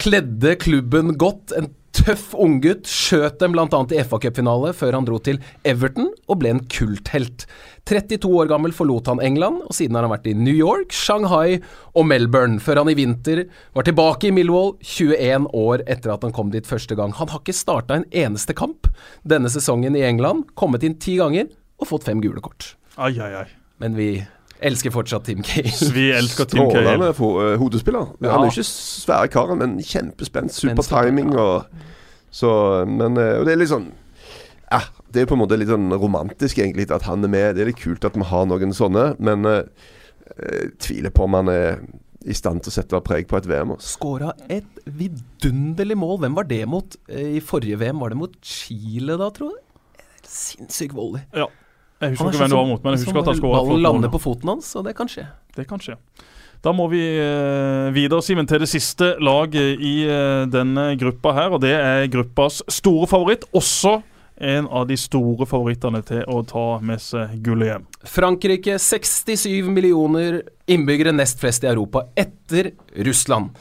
[0.01, 1.51] Kledde klubben godt.
[1.59, 2.89] En tøff unggutt.
[2.89, 3.67] Skjøt dem bl.a.
[3.67, 7.45] i FA-cupfinale før han dro til Everton og ble en kulthelt.
[7.89, 11.59] 32 år gammel forlot han England, og siden har han vært i New York, Shanghai
[11.93, 13.43] og Melbourne, før han i vinter
[13.75, 17.15] var tilbake i Millwall 21 år etter at han kom dit første gang.
[17.19, 18.87] Han har ikke starta en eneste kamp
[19.27, 21.51] denne sesongen i England, kommet inn ti ganger
[21.81, 22.73] og fått fem gule kort.
[22.95, 23.49] Ai, ai, ai.
[23.81, 24.07] Men vi
[24.69, 25.71] elsker fortsatt Tim Cale.
[25.95, 26.83] Vi elsker Tim Cale.
[26.83, 28.13] Strålende eh, hodespiller.
[28.19, 28.35] Ja.
[28.35, 30.53] Han er jo ikke svære karen, men kjempespent.
[30.55, 31.67] Super timing og
[32.33, 32.49] Så
[32.89, 33.91] Men eh, Og det er litt sånn
[34.71, 34.79] ja,
[35.13, 37.51] Det er på en måte litt sånn romantisk, egentlig, at han er med.
[37.53, 39.91] Det er litt kult at vi har noen sånne, men eh,
[40.33, 41.83] jeg tviler på om han er
[42.23, 43.75] i stand til å sette preg på et VM.
[43.75, 43.97] Altså.
[43.97, 46.21] Skåra et vidunderlig mål.
[46.23, 47.99] Hvem var det mot eh, i forrige VM?
[48.01, 50.05] Var det mot Chile da, tror jeg?
[50.23, 51.21] Sinnssyk volley.
[51.35, 51.49] Ja.
[52.03, 53.63] Jeg husker er ikke sånn hvem du var mot, men jeg husker at han skåra
[53.63, 55.25] Ballen lander på foten hans, og det kan skje.
[55.57, 55.97] Det kan skje.
[56.63, 61.55] Da må vi eh, videre, Simen, til det siste laget i eh, denne gruppa her.
[61.57, 63.43] Og det er gruppas store favoritt.
[63.51, 63.97] Også
[64.43, 67.87] en av de store favorittene til å ta med seg gullet hjem.
[68.07, 70.39] Frankrike 67 millioner
[70.71, 72.71] innbyggere, nest flest i Europa, etter
[73.07, 73.51] Russland.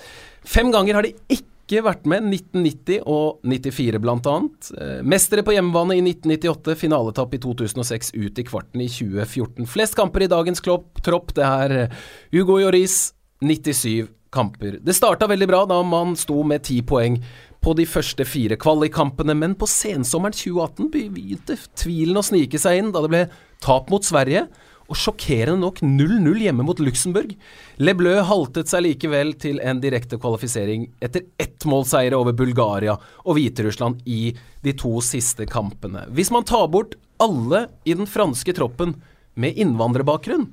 [0.47, 4.17] Fem ganger har de ikke vært med, 1990 og 94 bl.a.
[4.21, 4.71] annet,
[5.09, 9.69] mestere på hjemmebane i 1998, finaletapp i 2006, ut i kvarten i 2014.
[9.73, 12.03] Flest kamper i dagens klopp, tropp, det er eh,
[12.37, 14.79] Hugo Joris, 97 kamper.
[14.85, 17.19] Det starta veldig bra da man sto med ti poeng
[17.63, 22.93] på de første fire kvalikkampene, men på sensommeren 2018 begynte tvilen å snike seg inn
[22.95, 23.25] da det ble
[23.63, 24.49] tap mot Sverige,
[24.93, 27.33] og sjokkerende nok 0-0 hjemme mot Luxembourg.
[27.81, 34.03] Le Bleu haltet seg likevel til en direkte kvalifisering etter ettmålseiere over Bulgaria og Hviterussland
[34.05, 36.05] i de to siste kampene.
[36.13, 38.99] Hvis man tar bort alle i den franske troppen
[39.41, 40.51] med innvandrerbakgrunn,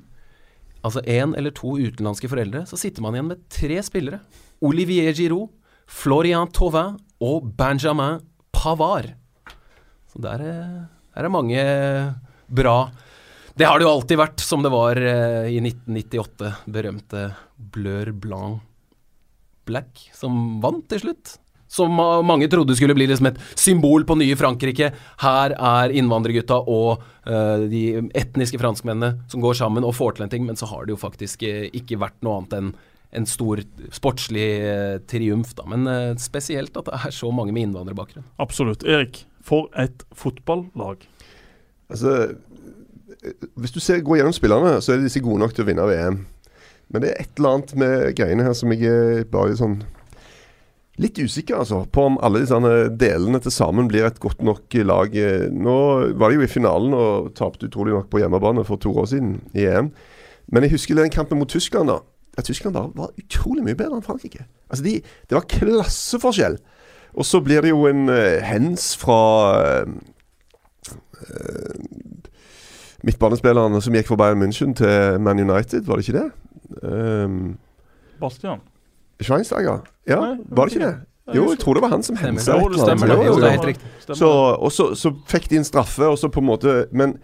[0.86, 4.22] altså én eller to utenlandske foreldre, så sitter man igjen med tre spillere.
[4.64, 5.50] Olivier Giroud,
[5.90, 8.22] Florian Tauvin og Benjamin
[8.56, 9.10] Pavard.
[10.10, 11.60] Så der, er- der er mange
[12.50, 12.78] bra
[13.58, 16.52] Det har det jo alltid vært, som det var eh, i 1998.
[16.70, 17.24] Berømte
[17.74, 18.60] Blør Blanc
[19.68, 21.36] Black, som vant til slutt.
[21.70, 24.88] Som ma- mange trodde skulle bli liksom et symbol på nye Frankrike.
[25.22, 27.82] Her er innvandrergutta og eh, de
[28.18, 31.02] etniske franskmennene som går sammen og får til en ting, men så har det jo
[31.04, 32.72] faktisk eh, ikke vært noe annet enn
[33.20, 33.58] en stor
[33.94, 35.64] sportslig eh, triumf, da.
[35.70, 38.26] Men eh, spesielt at det er så mange med innvandrerbakgrunn.
[38.42, 38.82] Absolutt.
[38.86, 41.06] Erik, for et fotballag.
[41.90, 42.16] Altså,
[43.60, 46.20] hvis du ser, går gjennom spillerne, så er disse gode nok til å vinne VM.
[46.90, 49.82] Men det er et eller annet med greiene her som jeg er bare sånn
[51.00, 52.58] Litt usikker altså, på om alle disse
[53.00, 55.14] delene til sammen blir et godt nok lag.
[55.48, 55.76] Nå
[56.20, 59.38] var de jo i finalen og tapte utrolig nok på hjemmebane for to år siden
[59.56, 59.88] i EM.
[60.52, 61.88] Men jeg husker den kampen mot Tyskland.
[61.88, 62.02] da
[62.38, 64.46] at Tyskland bare var utrolig mye bedre enn Frankrike.
[64.70, 66.58] Altså de, Det var klasseforskjell.
[67.14, 69.20] Og så blir det jo en uh, hens fra
[69.82, 69.94] uh,
[71.20, 71.74] eh,
[73.06, 76.30] midtbanespillerne som gikk fra Bayern München til Man United, var det ikke det?
[76.82, 77.56] Um,
[78.20, 78.60] Bastian.
[79.20, 79.82] Schweinsteiger?
[80.08, 80.96] Ja, Nei, var det ikke det?
[81.34, 83.08] Jo, jeg tror det var han som hendte hensa et det eller annet.
[83.08, 83.26] det.
[83.26, 83.90] Jo, det er helt riktig.
[84.00, 84.18] Stemmer.
[84.18, 84.30] Så,
[84.66, 87.14] og så, så fikk de en straffe, og så på en måte Men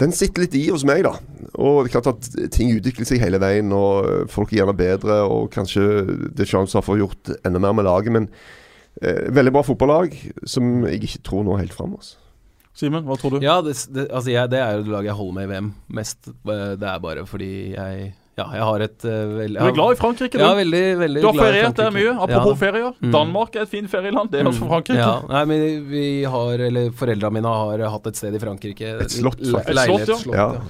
[0.00, 1.12] den sitter litt i hos meg, da.
[1.60, 5.20] Og det er klart at ting utvikler seg hele veien, og folk er gjerne bedre,
[5.28, 5.84] og kanskje
[6.38, 8.30] Deschamps har fått gjort enda mer med laget, men
[9.02, 10.16] eh, veldig bra fotballag
[10.48, 11.92] som jeg ikke tror når helt fram.
[12.00, 12.16] Altså.
[12.74, 13.44] Simen, hva tror du?
[13.44, 15.70] Ja, det, det, altså jeg, det er jo det laget jeg holder med i VM
[15.98, 16.28] mest.
[16.30, 19.90] Eh, Det er bare fordi jeg Ja, jeg har et uh, veldig Du er glad
[19.92, 20.40] i Frankrike, du.
[20.40, 22.12] Ja, veldig, veldig du har feriert der mye.
[22.14, 22.60] Apropos Ja.
[22.62, 22.94] ferier.
[23.02, 23.10] Mm.
[23.12, 24.30] Danmark er et fint ferieland.
[24.30, 24.70] Det er også Mm.
[24.70, 24.96] Frankrike.
[25.02, 28.94] Ja, nei, men vi har, eller foreldrene mine har hatt et sted i Frankrike.
[29.02, 30.46] Et slott, Le- Et slott, Ja.
[30.54, 30.60] ja.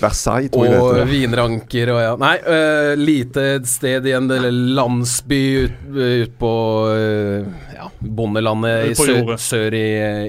[0.00, 1.10] Versailles, tror jeg det Og heter.
[1.10, 2.16] vinranker og ja.
[2.16, 6.52] Nei, uh, lite sted igjen, eller landsby ut, ut på
[6.88, 7.69] ja,
[8.00, 9.86] bondelandet i sør, sør i,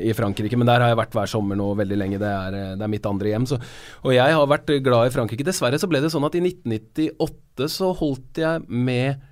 [0.09, 0.59] i Frankrike.
[0.59, 2.21] Men der har jeg vært hver sommer nå veldig lenge.
[2.21, 3.49] Det er, øh, det er mitt andre hjem.
[3.49, 3.59] Så,
[4.03, 5.47] og jeg har vært glad i Frankrike.
[5.47, 9.27] Dessverre så ble det sånn at i 1998 så holdt jeg med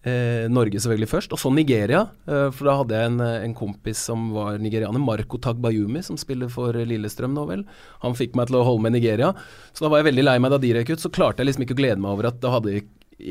[0.00, 2.06] Eh, Norge selvfølgelig først, og så Nigeria.
[2.24, 6.16] Eh, for da hadde jeg en, eh, en kompis som var nigerianer, Marco Tagbayumi, som
[6.16, 7.66] spiller for eh, Lillestrøm nå vel.
[8.00, 9.34] Han fikk meg til å holde med Nigeria.
[9.74, 11.00] Så da var jeg veldig lei meg da de røk ut.
[11.00, 12.80] Så klarte jeg liksom ikke å glede meg over at da hadde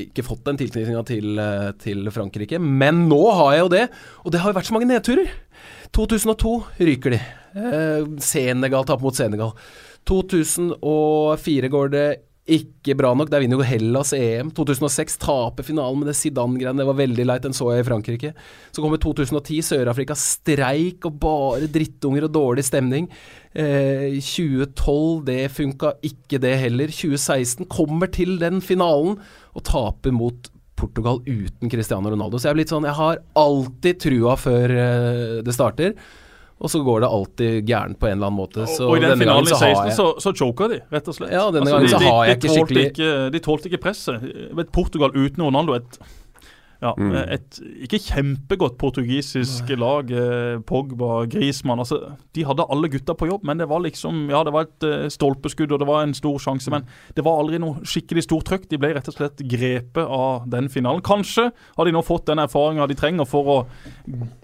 [0.05, 2.59] ikke fått den tilknytninga til, eh, til Frankrike.
[2.59, 3.85] Men nå har jeg jo det,
[4.23, 5.29] og det har jo vært så mange nedturer.
[5.95, 7.21] 2002 ryker de.
[7.55, 9.53] Eh, Senegal taper mot Senegal.
[10.09, 12.07] 2004 går det
[12.55, 13.29] ikke bra nok.
[13.31, 14.51] Der vinner jo Hellas EM.
[14.55, 16.81] 2006 taper finalen med det Zidane-greiene.
[16.81, 18.31] Det var veldig leit, den så jeg i Frankrike.
[18.75, 23.09] Så kommer 2010, Sør-Afrika streik og bare drittunger og dårlig stemning.
[23.53, 26.93] Eh, 2012, det funka ikke det heller.
[26.93, 29.19] 2016 kommer til den finalen
[29.53, 32.39] og taper mot Portugal uten Cristiano Ronaldo.
[32.39, 35.95] Så jeg sånn Jeg har alltid trua før eh, det starter.
[36.59, 38.65] Og så går det alltid gærent på en eller annen måte.
[38.67, 41.31] Så og i den finalen i 16 jeg så, så choker de, rett og slett.
[41.31, 44.25] Ja, denne Altså, gangen så de- har jeg ikke skikkelig- ikke- De tålte ikke presset.
[44.75, 45.99] Portugal uten Ronaldo et
[46.81, 47.11] ja, Mm.
[47.35, 50.09] et ikke kjempegodt portugisisk lag.
[50.11, 54.43] eh, Pogba, Grismann altså, De hadde alle gutta på jobb, men det var liksom Ja,
[54.43, 57.59] det var et eh, stolpeskudd og det var en stor sjanse, men det var aldri
[57.59, 58.69] noe skikkelig stort trøkk.
[58.69, 61.01] De ble rett og slett grepet av den finalen.
[61.01, 63.67] Kanskje har de nå fått den erfaringa de trenger for å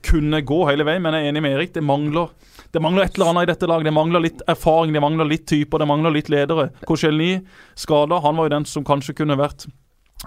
[0.04, 1.74] kunne gå hele veien, men jeg er enig med Erik.
[1.74, 2.30] Det mangler
[2.76, 3.86] det mangler et eller annet i dette laget.
[3.88, 6.70] Det mangler litt erfaring, det mangler litt typer, det mangler litt ledere.
[6.86, 7.38] Koscielny
[7.80, 8.20] skada.
[8.20, 9.68] Han var jo den som kanskje kunne vært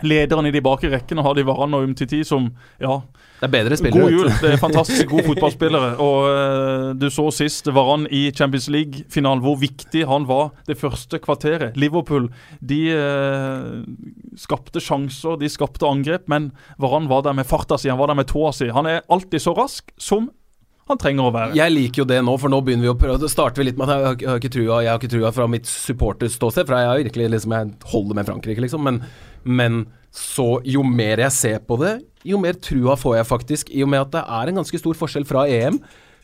[0.07, 1.25] lederen i de bakre rekkene.
[1.25, 2.51] Har de Varan og Umtiti som
[2.83, 3.01] ja,
[3.41, 4.03] Det er bedre spillere.
[4.03, 4.31] god jul.
[4.43, 5.91] Det er fantastisk gode fotballspillere.
[6.05, 11.21] Og uh, du så sist Varan i Champions League-finalen, hvor viktig han var det første
[11.23, 11.77] kvarteret.
[11.79, 12.31] Liverpool
[12.61, 13.85] de uh,
[14.39, 18.21] skapte sjanser, de skapte angrep, men Varan var der med farta si, han var der
[18.21, 18.71] med tåa si.
[18.75, 20.31] Han er alltid så rask som
[20.89, 21.57] han trenger å være.
[21.59, 23.91] Jeg liker jo det nå, for nå begynner vi å prøve starter vi litt med
[23.91, 26.77] at jeg har, jeg har ikke trua Jeg har ikke trua fra mitt supporterståsted, for
[26.79, 28.87] jeg har virkelig liksom Jeg holder med Frankrike, liksom.
[28.89, 29.03] Men,
[29.45, 29.84] men
[30.14, 33.93] så jo mer jeg ser på det, jo mer trua får jeg faktisk, i og
[33.93, 35.78] med at det er en ganske stor forskjell fra EM.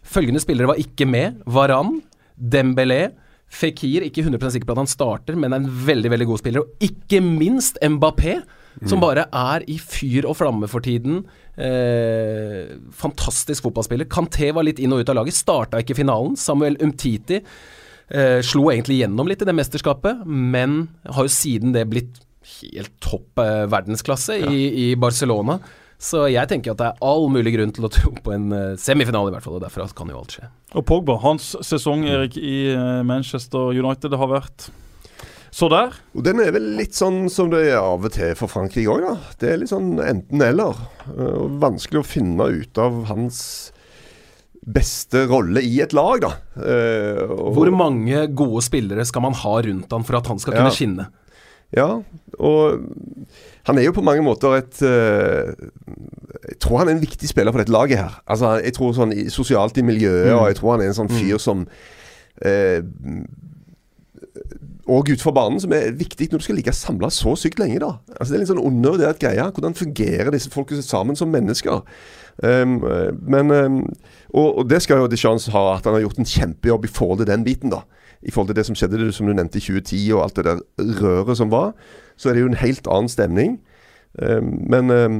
[0.04, 1.38] Følgende spillere var ikke med.
[1.46, 2.00] Varan,
[2.34, 3.14] Dembélé,
[3.54, 6.64] Fikir, ikke 100 sikker på at han starter, men er en veldig veldig god spiller.
[6.64, 8.40] Og ikke minst Mbappé,
[8.88, 11.22] som bare er i fyr og flamme for tiden.
[11.54, 14.08] Eh, fantastisk fotballspiller.
[14.10, 16.34] Kanté var litt inn og ut av laget, starta ikke finalen.
[16.40, 21.86] Samuel Umtiti eh, slo egentlig gjennom litt i det mesterskapet, men har jo siden det
[21.92, 22.23] blitt
[22.60, 25.58] helt topp eh, verdensklasse i, i Barcelona.
[26.04, 28.70] Så jeg tenker at det er all mulig grunn til å tro på en eh,
[28.80, 29.58] semifinale, i hvert fall.
[29.58, 30.48] Og derfra kan jo alt skje.
[30.74, 34.68] Og Pogba, hans sesong Erik, i eh, Manchester United det har vært
[35.54, 35.94] så der.
[36.18, 39.04] Og Den er vel litt sånn som det er av og til for Frankrike òg,
[39.06, 39.34] da.
[39.38, 40.80] Det er litt sånn enten-eller.
[41.06, 43.38] Uh, vanskelig å finne ut av hans
[44.64, 46.32] beste rolle i et lag, da.
[46.58, 50.58] Uh, og, Hvor mange gode spillere skal man ha rundt han for at han skal
[50.58, 50.74] kunne Ja.
[50.74, 51.06] skinne?
[51.74, 51.88] Ja,
[52.38, 52.84] og
[53.66, 55.50] han er jo på mange måter et uh,
[56.44, 58.20] Jeg tror han er en viktig spiller for dette laget her.
[58.30, 61.10] Altså, jeg tror sånn i, Sosialt i miljøet, og jeg tror han er en sånn
[61.10, 62.80] fyr som uh,
[64.84, 67.80] og utenfor banen, som er viktig når du skal ligge samla så sykt lenge.
[67.80, 67.94] da.
[68.18, 69.46] Altså Det er litt sånn undervurdert greie.
[69.56, 71.80] Hvordan fungerer disse folkene sammen som mennesker?
[72.42, 73.78] Um, eh, men um,
[74.34, 77.22] og, og det skal jo Deschamps ha, at han har gjort en kjempejobb i forhold
[77.22, 77.72] til den biten.
[77.72, 77.84] da.
[78.24, 80.46] I forhold til det som skjedde, det som du nevnte i 2010 og alt det
[80.48, 80.62] der
[81.00, 81.74] røret som var.
[82.16, 83.58] Så er det jo en helt annen stemning.
[84.14, 85.18] Um, men um,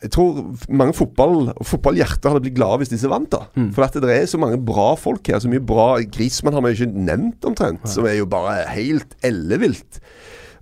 [0.00, 0.38] jeg tror
[0.72, 3.28] mange fotball fotballhjerter hadde blitt glade hvis disse vant.
[3.32, 3.42] da
[3.74, 5.40] For at det er så mange bra folk her.
[5.42, 7.84] Så mye bra Grismann har vi ikke nevnt omtrent.
[7.88, 10.00] Som er jo bare helt ellevilt.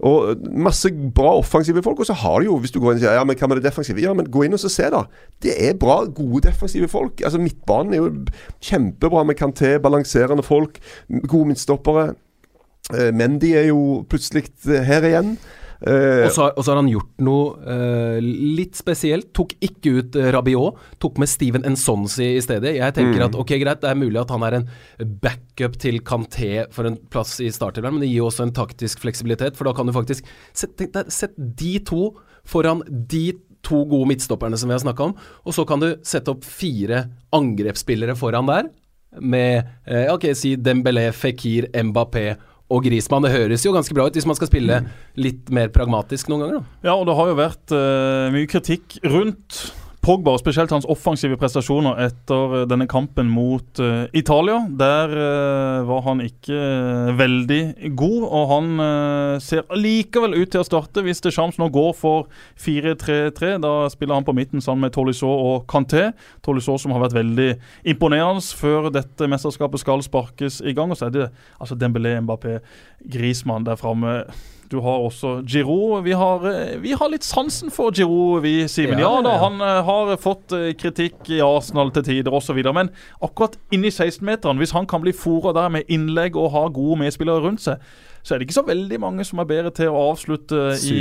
[0.06, 1.98] Og masse bra offensive folk.
[1.98, 3.60] Og så har du jo, hvis du går inn og sier ja, men hva med
[3.60, 4.02] det defensive?
[4.02, 5.04] Ja, men gå inn og se, da.
[5.42, 7.22] Det er bra, gode defensive folk.
[7.24, 8.12] Altså Midtbanen er jo
[8.64, 10.78] kjempebra med Kanté, balanserende folk.
[11.26, 12.12] Gode midtstoppere.
[12.88, 15.34] Men Mendy er jo plutselig eh, her igjen.
[15.78, 19.30] Eh, Og så og så har han gjort noe uh, litt spesielt.
[19.36, 22.74] Tok ikke ut uh, Rabiot, tok med Steven Ensonsi i stedet.
[22.80, 24.68] Jeg tenker at ok, greit, det er mulig at han er en
[25.22, 29.58] backup til Kanté for en plass i startelveren, men det gir også en taktisk fleksibilitet,
[29.58, 30.26] for da kan du faktisk
[30.56, 30.80] Sett,
[31.12, 32.08] set de to
[32.48, 33.32] foran de
[33.66, 35.14] to gode midtstopperne som vi har snakka om,
[35.44, 37.04] og så kan du sette opp fire
[37.34, 38.70] angrepsspillere foran der,
[39.20, 42.36] med eh, ok, si Dembélé, Fikir, Mbappé
[42.68, 43.24] og Grismann.
[43.24, 44.82] Det høres jo ganske bra ut hvis man skal spille
[45.18, 46.88] litt mer pragmatisk noen ganger, da.
[46.90, 49.62] Ja, og det har jo vært uh, mye kritikk rundt
[50.04, 54.60] Pogba, og spesielt hans offensive prestasjoner etter eh, denne kampen mot uh, Italia.
[54.78, 58.68] Der uh, var han ikke uh, veldig god, og han
[59.42, 62.28] ser likevel ut til å starte hvis det Deschamps nå går for
[62.62, 63.56] 4-3-3.
[63.62, 66.08] Da spiller han på midten sammen med Tolisso og Kanté.
[66.46, 67.48] Tolisso som har vært veldig
[67.92, 70.94] imponerende før dette mesterskapet skal sparkes i gang.
[70.94, 71.26] Og så er det
[71.58, 72.58] altså Dembélé, Mbappé,
[73.12, 74.22] Grismann der framme.
[74.68, 76.02] Du har også Giroud.
[76.04, 78.98] Vi har, eh, vi har litt sansen for Giroud, vi, Simen.
[78.98, 82.60] Ja, Ja, da, han eh, har fått eh, kritikk i Arsenal til tider osv.
[82.74, 82.90] Men
[83.24, 87.40] akkurat inni 16-meteren, hvis han kan bli fora der med innlegg og ha gode medspillere
[87.40, 87.80] rundt seg,
[88.28, 90.96] så er det ikke så veldig mange som er bedre til å avslutte i,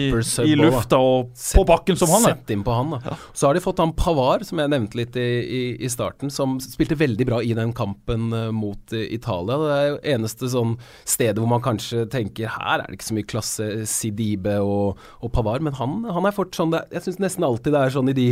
[0.47, 2.37] i lufta og på bakken som han er.
[2.37, 3.17] Sett inn på han, da.
[3.35, 6.55] Så har de fått han Pavar, som jeg nevnte litt i, i, i starten, som
[6.63, 9.59] spilte veldig bra i den kampen eh, mot eh, Italia.
[9.59, 13.17] Det er jo eneste sånn stedet hvor man kanskje tenker her er det ikke så
[13.19, 17.19] mye klasse, Sidibe og, og Pavar, men han, han er fort sånn det, Jeg syns
[17.27, 18.29] nesten alltid det er sånn i de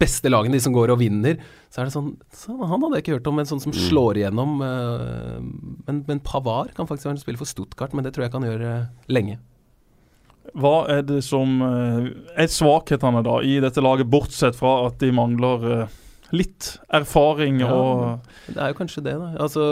[0.00, 1.36] beste lagene, de som går og vinner,
[1.72, 4.18] så er det sånn så Han hadde jeg ikke hørt om, en sånn som slår
[4.22, 4.56] igjennom.
[4.64, 5.36] eh,
[5.86, 8.44] men, men Pavar kan faktisk være en spiller for Stuttgart, men det tror jeg kan
[8.46, 8.74] gjøre
[9.12, 9.38] lenge.
[10.58, 12.06] Hva er det som eh,
[12.44, 15.98] er svakhetene da i dette laget, bortsett fra at de mangler eh,
[16.34, 19.32] litt erfaring Ja, og Det er jo kanskje det, da.
[19.42, 19.66] Altså,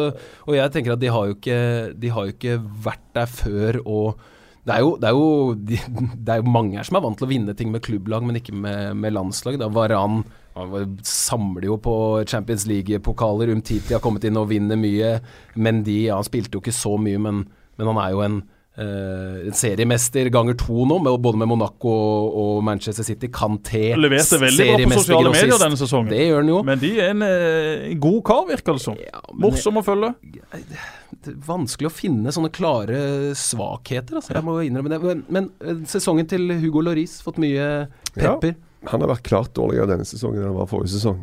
[0.47, 1.63] og jeg tenker at de har jo ikke,
[1.97, 4.29] de har jo ikke vært der før og
[4.69, 5.79] det er, jo, det, er jo, de,
[6.27, 8.39] det er jo mange her som er vant til å vinne ting med klubblag, men
[8.39, 9.57] ikke med, med landslag.
[9.59, 9.71] Da.
[9.73, 10.21] Varan
[10.55, 11.95] han samler jo på
[12.29, 13.53] Champions League-pokaler.
[13.55, 15.15] Umtiti har kommet inn og vinner mye.
[15.55, 17.45] Mendy ja, han spilte jo ikke så mye, men,
[17.81, 18.37] men han er jo en,
[18.77, 23.31] eh, en seriemester ganger to nå, med, både med Monaco og, og Manchester City.
[23.33, 25.65] Kanté leverte veldig bra på seriemester sosiale medier grossist.
[25.65, 26.13] denne sesongen.
[26.13, 26.63] Det gjør han jo.
[26.71, 28.97] Men de er en uh, god kar, virker det som.
[29.01, 30.15] Ja, Morsom å følge.
[30.55, 32.99] det er vanskelig å finne sånne klare
[33.39, 34.21] svakheter.
[34.21, 34.37] Altså.
[34.37, 35.03] Jeg må innrømme det.
[35.05, 38.55] Men, men eh, sesongen til Hugo Laurice fått mye pepper.
[38.55, 41.19] Ja, Han har vært klart dårligere denne sesongen enn han var forrige sesong.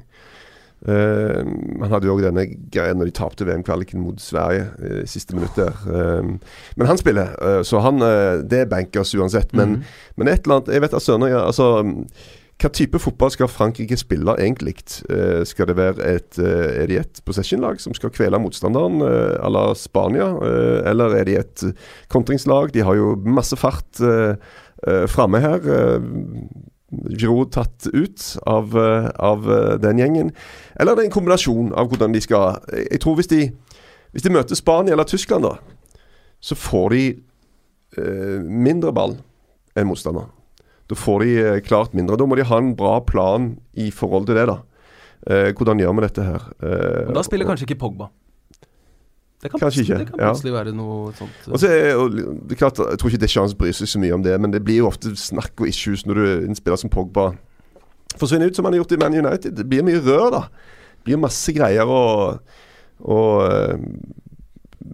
[0.85, 1.39] Eh,
[1.81, 5.33] han hadde jo òg denne greia når de tapte VM-kvaliken mot Sverige eh, i siste
[5.33, 5.73] minutt der.
[5.89, 6.27] Eh,
[6.77, 9.53] men han spiller, uh, så han Det er bankers uansett.
[9.57, 9.83] Men, Mhm.
[10.17, 11.67] men et eller annet Jeg vet da søren altså,
[12.57, 14.75] hva type fotball skal Frankrike spille egentlig?
[15.45, 20.25] Skal det være et Er de et possession-lag som skal kvele motstanderen à la Spania?
[20.89, 21.63] Eller er de et
[22.09, 22.71] kontringslag?
[22.73, 24.01] De har jo masse fart
[25.07, 25.59] framme her.
[26.91, 30.31] Eh, Giroud tatt ut av, eh, av eh, den gjengen.
[30.79, 33.41] Eller det er en kombinasjon av hvordan de skal Jeg jeg tror hvis de,
[34.13, 35.57] hvis de møter Spania eller Tyskland, da,
[36.39, 37.03] så får de
[37.97, 39.17] eh, mindre ball
[39.77, 40.29] enn motstander.
[40.87, 42.15] Da får de eh, klart mindre.
[42.17, 44.61] Da må de ha en bra plan i forhold til det, da.
[45.27, 46.47] Eh, hvordan gjør vi dette her?
[46.63, 48.07] Eh, da spiller og- kanskje ikke Pogba.
[49.37, 50.29] Det kan, Kanskje ikke, det kan ja.
[50.31, 51.43] plutselig være noe sånt.
[51.51, 52.15] Og så er, og,
[52.49, 54.81] det klart, Jeg tror ikke Deschamps bryr seg så mye om det, men det blir
[54.81, 57.29] jo ofte snakk og issues når du en spiller som Pogba
[58.17, 59.53] forsvinner ut, som han har gjort i Man United.
[59.59, 60.41] Det blir mye rør, da.
[60.97, 62.39] Det blir masse greier og,
[63.05, 63.77] og eh,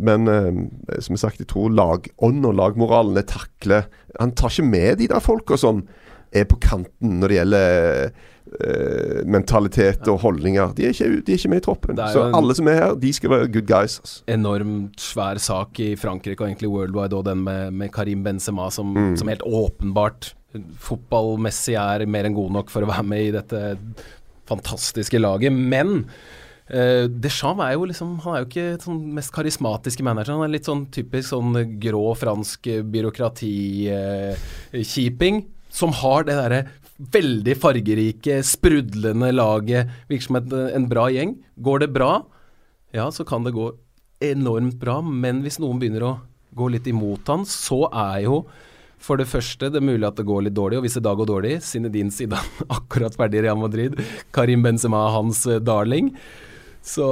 [0.03, 3.87] Men eh, som sagt, jeg tror lagånd og lagmoralen er takler
[4.19, 5.85] Han tar ikke med de der folka som
[6.33, 8.13] er på kanten når det gjelder
[8.53, 10.73] Uh, mentalitet og holdninger.
[10.75, 11.97] De er, ikke, de er ikke med i troppen.
[12.11, 13.95] Så alle som er her, de skal være good guys.
[14.03, 14.19] Altså.
[14.29, 18.91] enormt svær sak i Frankrike og egentlig worldwide, og den med, med Karim Benzema, som,
[18.93, 19.15] Mm.
[19.17, 20.33] som helt åpenbart
[20.85, 23.63] fotballmessig er mer enn god nok for å være med i dette
[24.51, 25.51] fantastiske laget.
[25.55, 26.03] Men
[26.73, 30.31] Uh, Deschamps er jo liksom Han er jo ikke sånn mest karismatiske manager.
[30.37, 31.51] Han er litt sånn typisk sånn
[31.83, 35.41] grå fransk byråkratikjiping,
[35.73, 36.63] som har det derre
[37.13, 39.89] veldig fargerike, sprudlende laget.
[40.09, 41.33] Virker som en bra gjeng.
[41.65, 42.11] Går det bra,
[42.93, 43.71] ja, så kan det gå
[44.23, 46.13] enormt bra, men hvis noen begynner å
[46.53, 48.43] gå litt imot han, så er jo
[49.03, 51.15] for det første det er mulig at det går litt dårlig, og hvis det da
[51.17, 53.97] går dårlig, Zinedine Zidane akkurat ferdig i Real Madrid,
[54.35, 56.13] Karim Benzema er hans eh, darling.
[56.83, 57.07] Så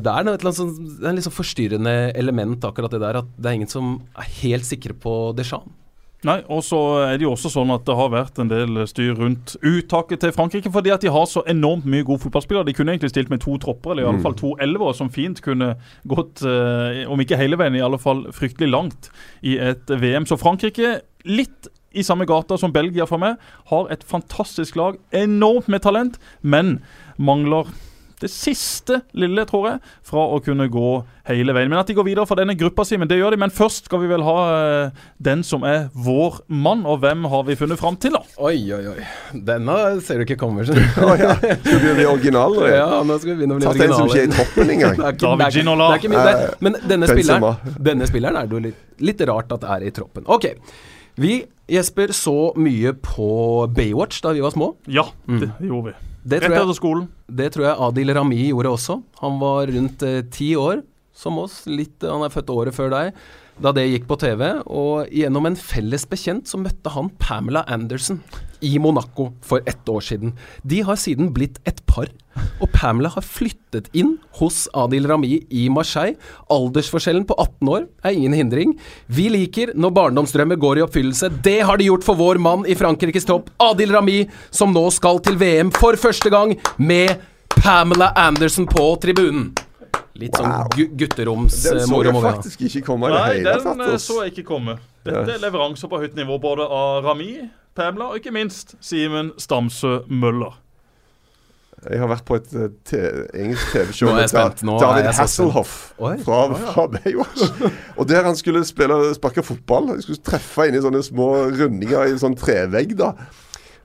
[0.00, 2.92] det er noe, et eller annet sånn, det er en litt sånn forstyrrende element akkurat
[2.92, 5.81] det der, at det er ingen som er helt sikre på Deschamps.
[6.22, 9.16] Nei, og så er det jo også sånn at det har vært en del styr
[9.18, 12.68] rundt uttaket til Frankrike, fordi at de har så enormt mye gode fotballspillere.
[12.68, 15.42] De kunne egentlig stilt med to tropper, eller i alle fall to elvere, som fint
[15.42, 15.72] kunne
[16.06, 19.10] gått, eh, om ikke hele veien, i alle fall fryktelig langt
[19.42, 20.28] i et VM.
[20.30, 23.42] Så Frankrike, litt i samme gata som Belgia for meg,
[23.72, 25.02] har et fantastisk lag.
[25.10, 26.78] Enormt med talent, men
[27.18, 27.66] mangler
[28.22, 30.90] det siste lille, tror jeg, fra å kunne gå
[31.28, 31.70] hele veien.
[31.70, 33.40] Men at de går videre fra denne gruppa si, men det gjør de.
[33.42, 37.44] Men først skal vi vel ha eh, den som er vår mann, og hvem har
[37.48, 38.22] vi funnet fram til, da?
[38.42, 39.06] Oi, oi, oi.
[39.50, 40.66] Denne ser du ikke kommer.
[40.66, 41.02] skjønner du.
[41.10, 41.34] Å ja.
[41.36, 42.70] Skal vi bli originale?
[42.72, 44.96] ja, nå skal vi begynne å bli Tatt en som ikke er i toppen engang.
[45.02, 45.88] Det ikke- David det er ikke- Ginola.
[45.90, 46.56] det er ikke mye.
[46.66, 49.92] Men denne spilleren, denne spilleren er det jo litt, litt rart at det er i
[49.98, 50.26] troppen.
[50.30, 50.48] Ok.
[51.20, 53.26] Vi, Jesper, så mye på
[53.76, 54.72] Baywatch da vi var små.
[54.88, 56.11] Ja, det gjorde vi.
[56.22, 58.98] Det tror, jeg, det tror jeg Adil Rami gjorde også.
[59.22, 61.64] Han var rundt eh, ti år, som oss.
[61.66, 63.16] Litt, han er født året før deg.
[63.60, 64.46] Da det gikk på TV.
[64.70, 68.22] Og gjennom en felles bekjent så møtte han Pamela Anderson
[68.62, 70.36] i Monaco for ett år siden.
[70.62, 72.08] De har siden blitt et par.
[72.62, 76.16] Og Pamela har flyttet inn hos Adil Rami i Marseille.
[76.52, 78.76] Aldersforskjellen på 18 år er ingen hindring.
[79.06, 81.32] Vi liker når barndomsdrømmer går i oppfyllelse.
[81.44, 85.20] Det har de gjort for vår mann i Frankrikes topp, Adil Rami, som nå skal
[85.26, 87.18] til VM for første gang med
[87.58, 89.50] Pamela Anderson på tribunen.
[90.20, 90.68] Litt sånn Wow.
[90.76, 91.72] gu gutteromsmoro.
[91.72, 93.80] Den eh, så jeg faktisk ikke komme Nei, hele den tatt.
[93.88, 94.78] eh, så jeg ikke komme.
[95.04, 100.02] Dette er leveranser på høyt nivå, både av Rami, Pamela og ikke minst Simen Stamsø
[100.08, 100.58] Møller.
[101.90, 102.98] Jeg har vært på et eh, te
[103.34, 105.08] engelsk TV-show med David.
[105.18, 106.12] Hasselhoff Oi.
[106.22, 107.48] fra, fra Baywatch.
[107.96, 109.88] Og der han skulle spille sparke fotball.
[109.90, 112.94] Han skulle treffe inn i sånne små rundinger i en sånn trevegg.
[113.00, 113.14] da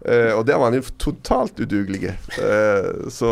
[0.05, 2.11] Eh, Og der var han jo totalt udugelig.
[2.37, 3.31] Eh, så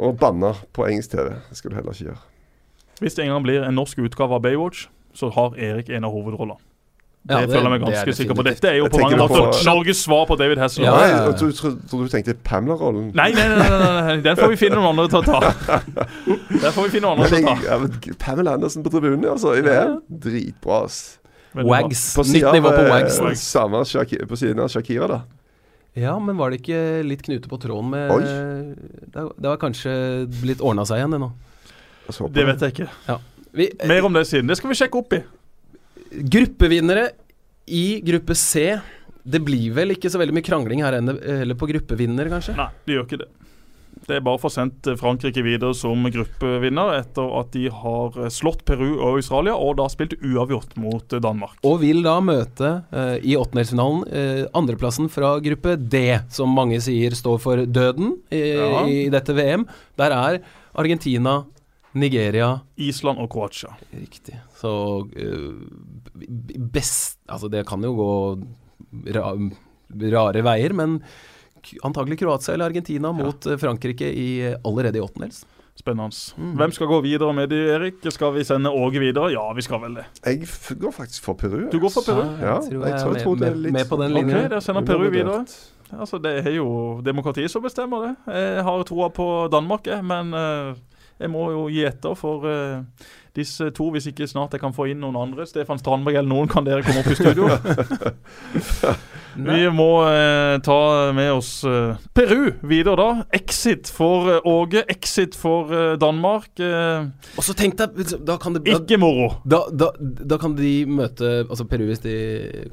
[0.00, 1.28] Og banne på engelsk TV.
[1.50, 2.20] Det skal du heller ikke gjøre.
[3.02, 6.12] Hvis det en gang blir en norsk utgave av Baywatch, så har Erik en av
[6.14, 6.58] hovedrollene.
[7.22, 8.42] Det, Ja, det- føler jeg meg det er ganske sikker på.
[8.42, 11.00] Dette er jo på mange du måter på- Norges svar på David Hasselhoff.
[11.00, 11.32] Ja, ja, ja.
[11.32, 13.12] trodde tro, du tenkte Pamela-rollen.
[13.14, 15.40] Nei, nei, nei, nei, nei, nei, den får vi finne noen andre til å ta.
[16.62, 17.62] Den får vi finne noen andre til å ta.
[17.62, 20.00] Ja, Pamela Andersen på tribunen, altså, i VM.
[20.10, 21.18] Dritbra, ass.
[21.54, 22.14] Wags.
[22.16, 23.40] På Nytt nivå på eh, Wags.
[23.40, 23.84] Samme
[24.26, 25.20] på siden av Shakira, da.
[25.98, 28.22] Ja, men var det ikke litt knute på tråden med Oi.
[29.12, 29.92] Det det var kanskje
[30.40, 31.28] blitt ordna seg igjen, det nå.
[32.32, 33.18] Det vet jeg ikke.
[33.52, 34.48] Vi, Mer om det siden.
[34.48, 35.20] Det skal vi sjekke opp i.
[36.32, 37.10] Gruppevinnere
[37.68, 38.64] i gruppe C.
[39.22, 42.56] Det blir vel ikke så veldig mye krangling her heller på gruppevinner, kanskje?
[42.58, 43.28] Nei, det gjør ikke det.
[44.08, 48.64] Det er bare å få sendt Frankrike videre som gruppevinner etter at de har slått
[48.66, 51.60] Peru og Australia, og da spilt uavgjort mot Danmark.
[51.66, 56.02] Og vil da møte eh, i åttendelsfinalen eh, andreplassen fra gruppe D,
[56.34, 58.82] som mange sier står for døden i, Ja.
[58.90, 59.66] i dette VM.
[60.00, 60.40] Der er
[60.74, 61.42] Argentina,
[61.94, 63.74] Nigeria Island og Kroatia.
[63.92, 64.38] Riktig.
[64.56, 64.70] Så
[65.12, 65.50] eh,
[66.72, 68.12] best Altså, det kan jo gå
[69.14, 69.32] ra
[69.92, 70.98] rare veier, men
[71.86, 73.56] antagelig Kroatia eller Argentina mot ja.
[73.60, 74.28] Frankrike i,
[74.64, 75.44] allerede i åttendels.
[75.78, 76.12] Spennende.
[76.58, 78.02] Hvem skal gå videre med de, Erik?
[78.12, 79.30] Skal vi sende Åge videre?
[79.32, 80.04] Ja, vi skal vel det.
[80.26, 81.62] Jeg f- går faktisk for Peru.
[81.72, 82.20] Du går for Peru?
[82.42, 84.18] Ja, jeg tror jeg jeg tror- er tror det er med, litt- med på den
[84.20, 85.46] Ok, da sender Peru videre.
[85.92, 88.14] Altså, Det er jo demokratiet som bestemmer det.
[88.36, 90.74] Jeg har troa på Danmark, men eh,
[91.20, 92.82] jeg må jo gi etter for uh,
[93.36, 95.46] disse to, hvis ikke snart jeg kan få inn noen andre.
[95.46, 97.48] Stefan Strandberg eller noen, kan dere komme opp i studio?
[99.36, 100.78] Vi må eh, ta
[101.16, 103.24] med oss eh, Peru videre, da.
[103.38, 106.50] Exit for eh, Åge, exit for eh, Danmark.
[106.60, 107.06] Eh,
[107.38, 107.96] Og så tenk deg,
[108.28, 109.30] da kan det da, ikke moro.
[109.48, 112.16] da, da, da kan de møte, altså Peru hvis de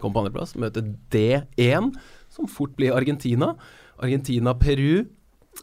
[0.02, 0.84] kommer på andreplass, møte
[1.14, 1.94] D1,
[2.34, 3.54] som fort blir Argentina.
[4.00, 5.06] Argentina-Peru.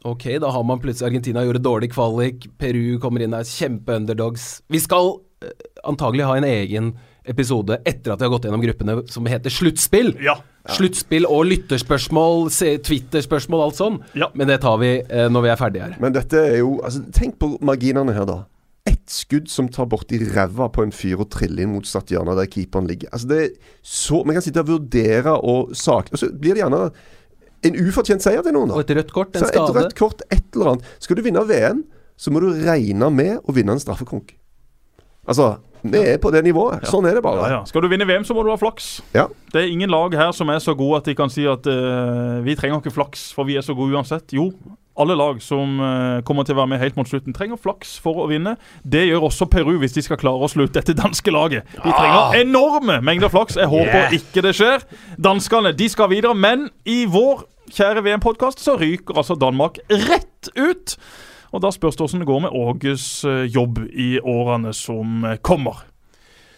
[0.04, 4.48] Ok, da har man plutselig Argentina gjorde dårlig kvalik, Peru kommer inn der, kjempe-underdogs.
[4.72, 5.52] Vi skal eh,
[5.88, 6.90] antagelig ha en egen
[7.26, 10.12] episode etter at vi har gått gjennom gruppene som heter Sluttspill.
[10.22, 10.36] Ja.
[10.74, 12.48] Sluttspill og lytterspørsmål,
[12.86, 13.96] Twitter-spørsmål, alt sånn.
[14.18, 14.28] Ja.
[14.34, 15.96] Men det tar vi eh, når vi er ferdige her.
[16.02, 18.38] Men dette er jo altså, Tenk på marginene her, da.
[18.86, 22.46] Ett skudd som tar borti ræva på en fyr og triller inn mot Statiana der
[22.50, 23.10] keeperen ligger.
[23.12, 23.52] Altså det er
[23.82, 26.90] så Vi kan sitte og vurdere og sakne Og så blir det gjerne
[27.66, 28.70] en ufortjent seier til noen.
[28.70, 28.78] da.
[28.78, 30.90] Og et rødt kort, en Så et rødt kort, et eller annet.
[31.02, 31.84] Skal du vinne VM,
[32.16, 34.36] så må du regne med å vinne en straffekonk.
[35.26, 35.56] Altså,
[35.92, 36.86] vi er på det nivået.
[36.90, 37.42] Sånn er det bare.
[37.44, 37.60] Ja, ja.
[37.68, 38.96] Skal du vinne VM, så må du ha flaks.
[39.16, 39.26] Ja.
[39.52, 42.42] Det er ingen lag her som er så gode at de kan si at uh,
[42.46, 44.34] vi trenger ikke flaks, for vi er så gode uansett.
[44.36, 44.50] Jo,
[44.96, 48.24] alle lag som uh, kommer til å være med helt mot slutten, trenger flaks for
[48.24, 48.56] å vinne.
[48.82, 51.68] Det gjør også Peru hvis de skal klare å slutte dette danske laget.
[51.76, 53.58] De trenger enorme mengder flaks.
[53.60, 54.86] Jeg håper ikke det skjer.
[55.20, 57.44] Danskene de skal videre, men i vår
[57.76, 60.96] kjære VM-podkast så ryker altså Danmark rett ut.
[61.54, 65.38] Og da spørs det hvordan det går med Åges eh, jobb i årene som eh,
[65.42, 65.84] kommer.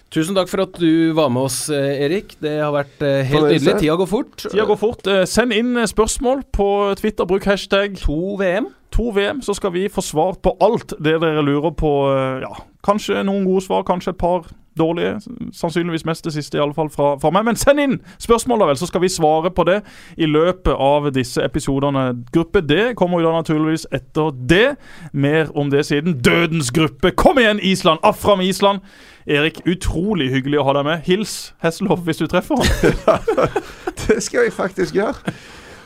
[0.08, 2.32] Tusen takk for at du var med oss, eh, Erik.
[2.40, 3.74] Det har vært helt nydelig.
[3.82, 4.36] Tida går fort.
[4.46, 5.10] Tida går fort.
[5.28, 6.68] Send inn spørsmål på
[7.00, 7.28] Twitter.
[7.28, 8.70] Bruk hashtag 2VM.
[8.96, 11.92] 2VM, så skal vi få svar på alt det dere lurer på.
[12.40, 12.54] Ja,
[12.86, 14.48] kanskje noen gode svar, kanskje et par
[14.78, 15.18] dårlige.
[15.54, 17.46] Sannsynligvis mest det siste, i alle fall fra, fra meg.
[17.48, 19.80] Men send inn spørsmål, da vel, så skal vi svare på det
[20.16, 22.10] i løpet av disse episodene.
[22.34, 24.66] Gruppe D kommer jo da naturligvis etter det.
[25.12, 26.18] Mer om det siden.
[26.24, 27.12] Dødens gruppe.
[27.16, 28.02] Kom igjen, Island!
[28.02, 28.80] Afram Island!
[29.28, 31.04] Erik, utrolig hyggelig å ha deg med.
[31.04, 33.48] Hils Hesselhoff hvis du treffer han.
[34.06, 35.34] Det skal jeg faktisk gjøre.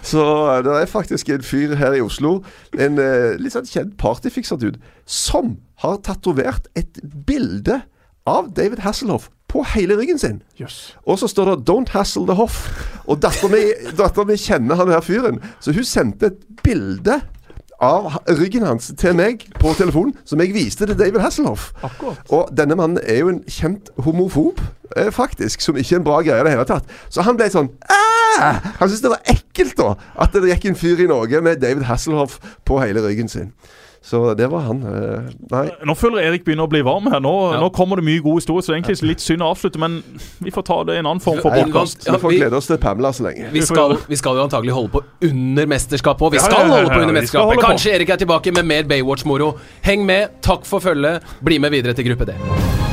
[0.02, 2.40] Så eh, det er faktisk en fyr her i Oslo,
[2.78, 7.80] en eh, litt sånn kjent partyfikser-dude, som har tatovert et bilde
[8.26, 10.42] av David Hasselhoff på hele ryggen sin.
[10.60, 10.96] Yes.
[11.06, 12.70] Og så står det 'Don't hassle the Hoff'.
[13.06, 17.20] Og dattera mi, kjenner han her fyren, så hun sendte et bilde
[17.82, 21.72] av ryggen hans til meg på telefonen, som jeg viste til David Hasselhoff.
[21.82, 22.30] Akkurat.
[22.30, 24.60] Og denne mannen er jo en kjent homofob,
[24.96, 26.84] eh, faktisk, som ikke er en bra greie i det hele tatt.
[27.10, 28.60] Så han ble sånn Aah!
[28.78, 31.82] Han syntes det var ekkelt, da, at det gikk en fyr i Norge med David
[31.82, 33.52] Hasselhoff på hele ryggen sin.
[34.02, 34.80] Så det var han.
[34.82, 35.70] eh, Nei.
[35.86, 37.20] Nå føler Erik begynner å bli varm her.
[37.22, 37.60] Nå, Ja.
[37.60, 39.78] nå kommer det mye gode historier, så det er egentlig litt synd å avslutte.
[39.78, 40.02] Men
[40.42, 42.06] vi får ta det i en annen form for podkast.
[42.06, 43.52] Ja, Vi får glede oss til Pamela så lenge.
[43.52, 46.32] Vi skal, vi skal jo antagelig holde på under mesterskapet, òg.
[46.32, 47.62] vi skal holde på under mesterskapet.
[47.62, 49.54] Kanskje Erik er tilbake med mer Baywatch-moro.
[49.82, 51.22] Heng med, takk for følget.
[51.44, 52.91] Bli med videre til gruppe D.